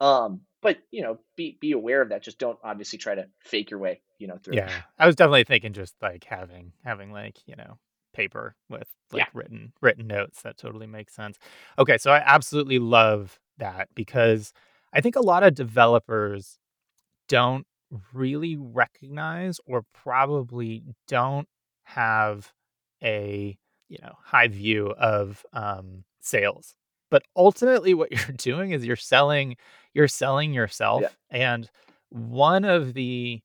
[0.00, 2.22] Um, but you know, be be aware of that.
[2.22, 4.56] Just don't obviously try to fake your way, you know, through.
[4.56, 4.70] Yeah.
[4.98, 7.78] I was definitely thinking just, like, having having, like, you know,
[8.12, 9.24] paper with, yeah.
[9.24, 10.42] like, written written notes.
[10.42, 11.38] That totally makes sense.
[11.78, 14.52] Okay, so I absolutely love that because
[14.92, 16.58] I think a lot of developers
[17.28, 17.66] don't
[18.12, 21.48] really recognize or probably don't
[21.84, 22.52] have
[23.02, 23.56] a,
[23.88, 26.74] you know, high view of, um, sales.
[27.10, 29.56] But ultimately what you're doing is you're selling
[29.94, 30.60] you're selling Yeah.
[30.62, 31.70] yourself, and
[32.10, 33.40] one of the,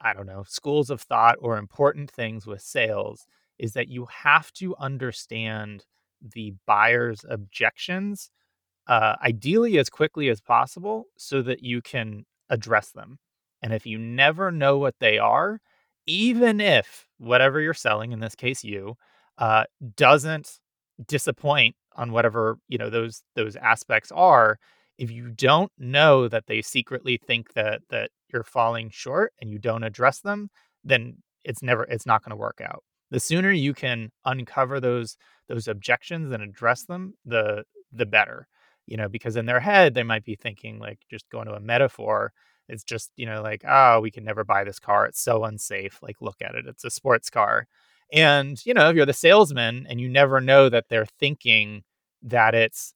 [0.00, 3.26] I don't know, schools of thought or important things with sales
[3.58, 5.84] is that you have to understand
[6.22, 8.30] the buyer's objections
[8.88, 13.18] uh, ideally as quickly as possible so that you can address them.
[13.62, 15.60] And if you never know what they are,
[16.06, 18.96] even if whatever you're selling, in this case you,
[19.38, 19.64] uh,
[19.96, 20.60] doesn't
[21.06, 24.58] disappoint on whatever you know those those aspects are,
[24.98, 29.58] if you don't know that they secretly think that that you're falling short and you
[29.58, 30.50] don't address them,
[30.84, 32.82] then it's never it's not going to work out.
[33.10, 35.16] The sooner you can uncover those
[35.48, 38.46] those objections and address them, the the better
[38.86, 41.60] you know, because in their head, they might be thinking, like, just going to a
[41.60, 42.32] metaphor,
[42.68, 45.06] it's just, you know, like, "Oh, we can never buy this car.
[45.06, 45.98] It's so unsafe.
[46.02, 46.66] Like, look at it.
[46.66, 47.66] It's a sports car."
[48.12, 51.82] And, you know, if you're the salesman and you never know that they're thinking
[52.22, 52.92] that it's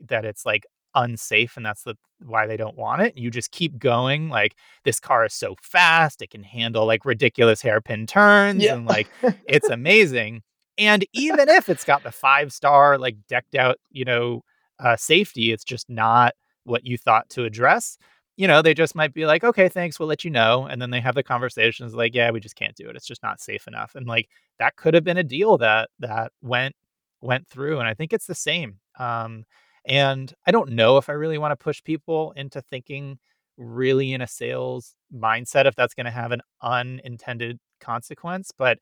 [0.00, 0.64] that it's, like,
[0.94, 1.94] unsafe and that's the
[2.24, 4.54] why they don't want it, you just keep going, like,
[4.84, 6.22] "This car is so fast.
[6.22, 8.74] It can handle, like, ridiculous hairpin turns, Yeah.
[8.74, 9.08] and, like,
[9.46, 10.42] it's amazing."
[10.78, 14.42] And even if it's got the five-star, like, decked out, you know,
[14.78, 17.96] uh, safety, it's just not what you thought to address.
[18.38, 20.90] You know, they just might be like, "Okay, thanks, we'll let you know," and then
[20.90, 22.96] they have the conversations like, "Yeah, we just can't do it.
[22.96, 24.28] It's just not safe enough." And, like,
[24.58, 26.76] that could have been a deal that that went
[27.22, 28.78] went through, and I think it's the same.
[28.98, 29.44] Um,
[29.86, 33.18] and I don't know if I really wanna push people into thinking
[33.56, 38.78] really in a sales mindset if that's gonna have an unintended consequence, but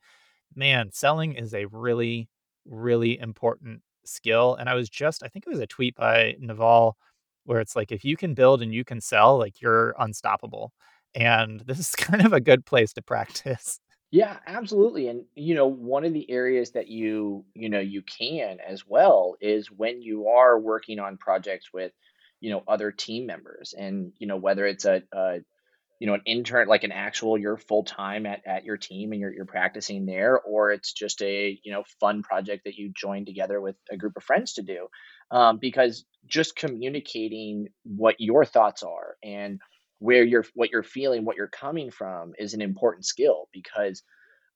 [0.54, 2.28] man, selling is a really,
[2.66, 4.54] really important skill.
[4.56, 6.96] And I was just, I think it was a tweet by Naval
[7.44, 10.72] where it's like, if you can build and you can sell, like you're unstoppable.
[11.14, 13.80] And this is kind of a good place to practice.
[14.10, 15.08] Yeah, absolutely.
[15.08, 19.34] And you know, one of the areas that you, you know, you can as well
[19.40, 21.90] is when you are working on projects with,
[22.40, 25.38] you know, other team members and, you know, whether it's a, a
[25.98, 29.20] you know, an intern, like an actual you're full time at, at your team and
[29.20, 33.24] you're you're practicing there, or it's just a you know fun project that you join
[33.24, 34.88] together with a group of friends to do.
[35.30, 39.60] Um, because just communicating what your thoughts are and
[39.98, 44.02] where you're what you're feeling, what you're coming from is an important skill because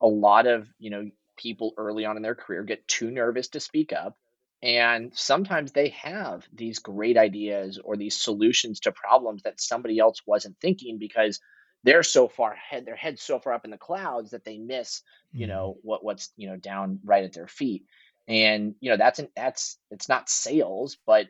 [0.01, 3.61] a lot of you know people early on in their career get too nervous to
[3.61, 4.17] speak up
[4.63, 10.21] and sometimes they have these great ideas or these solutions to problems that somebody else
[10.27, 11.41] wasn't thinking because
[11.85, 15.03] they're so far ahead their head's so far up in the clouds that they miss
[15.37, 15.47] you Mhm.
[15.47, 17.85] know what what's you know down right at their feet
[18.27, 21.29] and you know that's an that's it's not sales but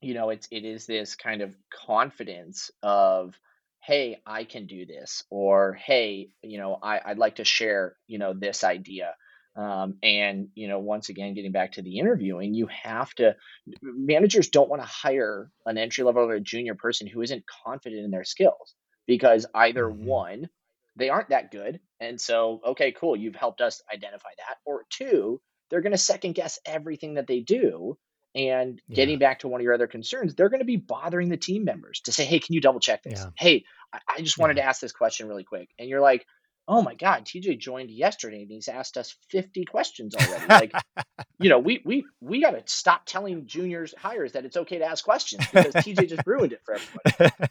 [0.00, 3.38] you know, it's it is this kind of confidence of,
[3.80, 8.18] "Hey, I can do this," or "Hey, you know, I, I'd like to share, you
[8.18, 9.14] know, this idea."
[9.54, 13.36] Um, and you know, once again, getting back to the interviewing, you have to.
[13.82, 18.04] Managers don't want to hire an entry level or a junior person who isn't confident
[18.04, 18.74] in their skills
[19.06, 19.90] because either Mhm.
[19.90, 20.48] one,
[20.96, 25.40] they aren't that good, and so okay, cool, you've helped us identify that, or two,
[25.70, 27.98] they're going to second guess everything that they do
[28.34, 28.94] and Yeah.
[28.94, 31.64] getting back to one of your other concerns, they're going to be bothering the team
[31.64, 33.26] members to say, "Hey, can you double check this?
[33.26, 33.30] Yeah.
[33.36, 34.62] Hey, I, I just wanted Yeah.
[34.62, 36.26] to ask this question really quick." And you're like,
[36.72, 40.72] "Oh my God, TJ joined yesterday and he's asked us 50 questions already." Like,
[41.38, 44.84] you know, we we we got to stop telling juniors hires that it's okay to
[44.84, 47.48] ask questions because TJ just ruined it for everybody.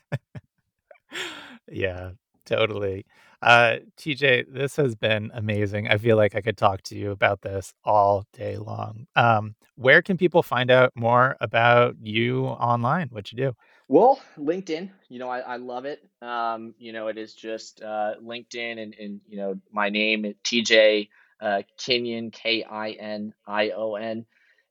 [1.71, 2.11] Yeah,
[2.45, 3.05] totally.
[3.41, 5.87] Uh, TJ, this has been amazing.
[5.87, 9.07] I feel like I could talk to you about this all day long.
[9.15, 13.53] Um, where can people find out more about you online, what you do?
[13.91, 15.99] Well, LinkedIn, you know, I, I love it.
[16.21, 21.09] Um, you know, it is just uh, LinkedIn and, and, you know, my name, TJ
[21.41, 24.25] uh, K I N I O N.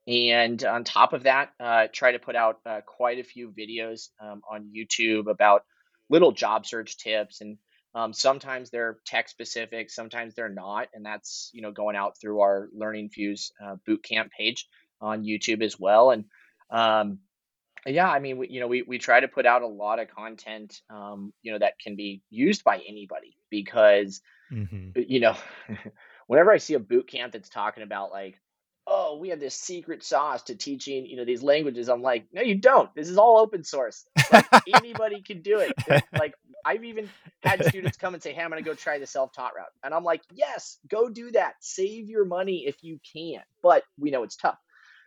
[0.09, 4.09] And on top of that, uh, try to put out uh, quite a few videos
[4.23, 5.65] um, on YouTube about
[6.09, 7.43] little job search tips.
[7.43, 7.59] And
[7.95, 10.89] um, sometimes they're tech specific, sometimes they're not.
[10.95, 14.67] And that's, you know, going out through our LearningFuze uh, bootcamp page
[14.99, 16.11] on YouTube as well.
[16.11, 16.25] And,
[16.71, 17.19] um,
[17.87, 20.09] yeah, I mean, we, you know, we, we try to put out a lot of
[20.09, 24.21] content, um, you know, that can be used by anybody because,
[24.53, 24.97] Mhm.
[24.97, 25.37] uh, you know,
[26.27, 28.41] whenever I see a boot camp that's talking about like,
[28.87, 32.43] oh, we have this secret sauce to teaching, you know, these languages, I'm like, no,
[32.43, 32.93] you don't.
[32.95, 34.05] This is all open source.
[34.31, 35.75] Like anybody can do it.
[36.13, 37.09] Like I've even
[37.43, 39.73] had students come and say, hey, I'm going to go try the self-taught route.
[39.83, 41.55] And I'm like, yes, go do that.
[41.61, 43.41] Save your money if you can.
[43.63, 44.59] But we know it's tough.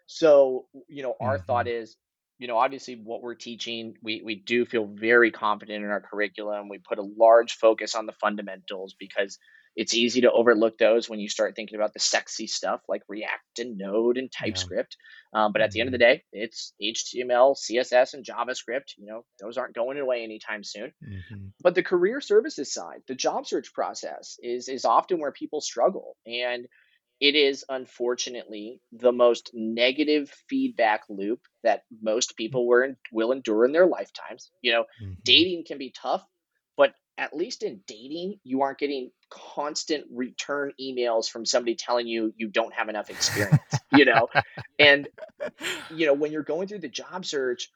[0.08, 1.72] So, you know, our thought Mhm.
[1.82, 1.96] is,
[2.44, 6.68] you know, obviously what we're teaching, we we do feel very confident in our curriculum.
[6.68, 9.40] We put a large focus on the fundamentals because
[9.78, 13.60] it's easy to overlook those when you start thinking about the sexy stuff like React
[13.60, 14.68] and Node and Yeah.
[14.70, 14.98] TypeScript.
[15.34, 16.00] Um, but at the end of the Mhm.
[16.00, 18.98] day, it's HTML, CSS, and JavaScript.
[18.98, 20.92] You know, those aren't going away anytime soon.
[21.02, 21.54] Mhm.
[21.62, 26.18] But the career services side, the job search process is is often where people struggle.
[26.26, 26.68] And
[27.24, 33.74] it is unfortunately the most negative feedback loop that most people were will endure in
[33.74, 34.52] their lifetimes.
[34.62, 35.18] You know, Mhm.
[35.26, 36.28] dating can be tough,
[36.78, 42.34] but at least in dating, you aren't getting constant return emails from somebody telling you
[42.38, 44.30] you don't have enough experience, you know?
[44.80, 45.10] And
[45.90, 47.70] you know, when you're going through the job search,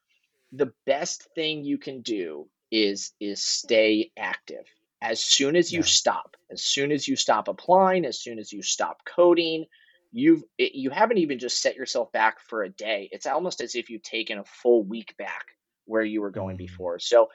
[0.53, 4.65] the best thing you can do is is stay active.
[5.01, 5.83] As soon as you Yeah.
[5.83, 9.65] stop, as soon as you stop applying, as soon as you stop coding,
[10.11, 13.09] you've it, you haven't even just set yourself back for a day.
[13.11, 15.45] It's almost as if you've taken a full week back
[15.85, 16.57] where you were going Mhm.
[16.57, 16.99] before.
[16.99, 17.29] So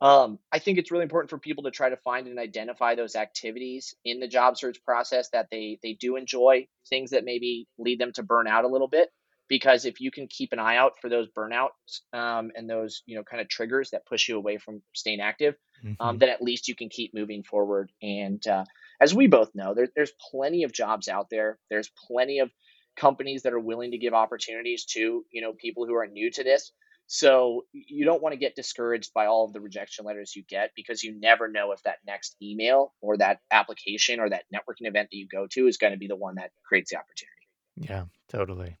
[0.00, 3.16] um, I think it's really important for people to try to find and identify those
[3.16, 8.00] activities in the job search process that they they do enjoy, things that maybe lead
[8.00, 9.10] them to burn out a little bit.
[9.48, 13.16] Because if you can keep an eye out for those burnouts um, and those you
[13.16, 15.54] know kind of triggers that push you away from staying active,
[16.00, 16.20] um, Mhm.
[16.20, 17.90] then at least you can keep moving forward.
[18.02, 18.64] And uh,
[19.00, 21.58] as we both know, there, there's plenty of jobs out there.
[21.70, 22.50] There's plenty of
[22.96, 26.42] companies that are willing to give opportunities to you know people who are new to
[26.42, 26.72] this
[27.10, 30.72] so you don't want to get discouraged by all of the rejection letters you get
[30.76, 35.08] because you never know if that next email or that application or that networking event
[35.10, 37.48] that you go to is going to be the one that creates the opportunity.
[37.76, 38.76] Yeah, totally.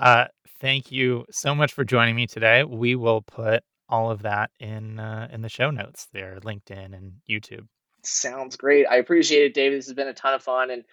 [0.00, 0.24] Uh,
[0.60, 2.64] thank you so much for joining me today.
[2.64, 7.12] We will put all of that in uh, in the show notes there, LinkedIn and
[7.28, 7.66] YouTube.
[8.02, 8.86] Sounds great.
[8.86, 9.78] I appreciate it, David.
[9.78, 10.84] This has been a ton of fun, and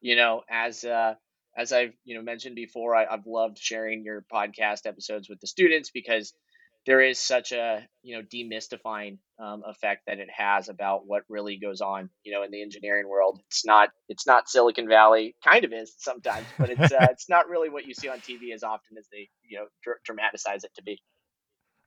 [0.00, 1.14] you know, as uh,
[1.56, 5.46] as I've you know mentioned before, I, I've loved sharing your podcast episodes with the
[5.46, 6.32] students because
[6.86, 11.58] there is such a you know demystifying um, effect that it has about what really
[11.58, 13.40] goes on you know in the engineering world.
[13.48, 17.48] It's not it's not Silicon Valley, kind of is sometimes, but it's uh, it's not
[17.48, 20.70] really what you see on TV as often as they you know dr- dramatize it
[20.76, 21.00] to be.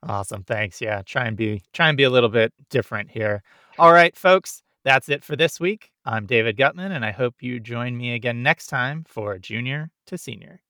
[0.02, 0.44] Awesome.
[0.44, 0.80] Thanks.
[0.80, 3.42] Yeah, try and be try and be a little bit different here.
[3.78, 5.90] All right, folks, that's it for this week.
[6.04, 10.18] I'm David Guttman, and I hope you join me again next time for Junior to
[10.18, 10.60] Senior.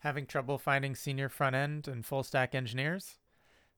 [0.00, 3.16] Having trouble finding senior front end and full stack engineers?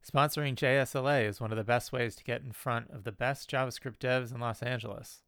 [0.05, 3.51] Sponsoring JSLA is one of the best ways to get in front of the best
[3.51, 5.23] JavaScript devs in Los Angeles.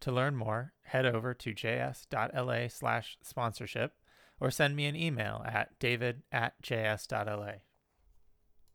[0.00, 3.94] To learn more, head over to js.la slash sponsorship
[4.40, 7.52] or send me an email at david at js.la.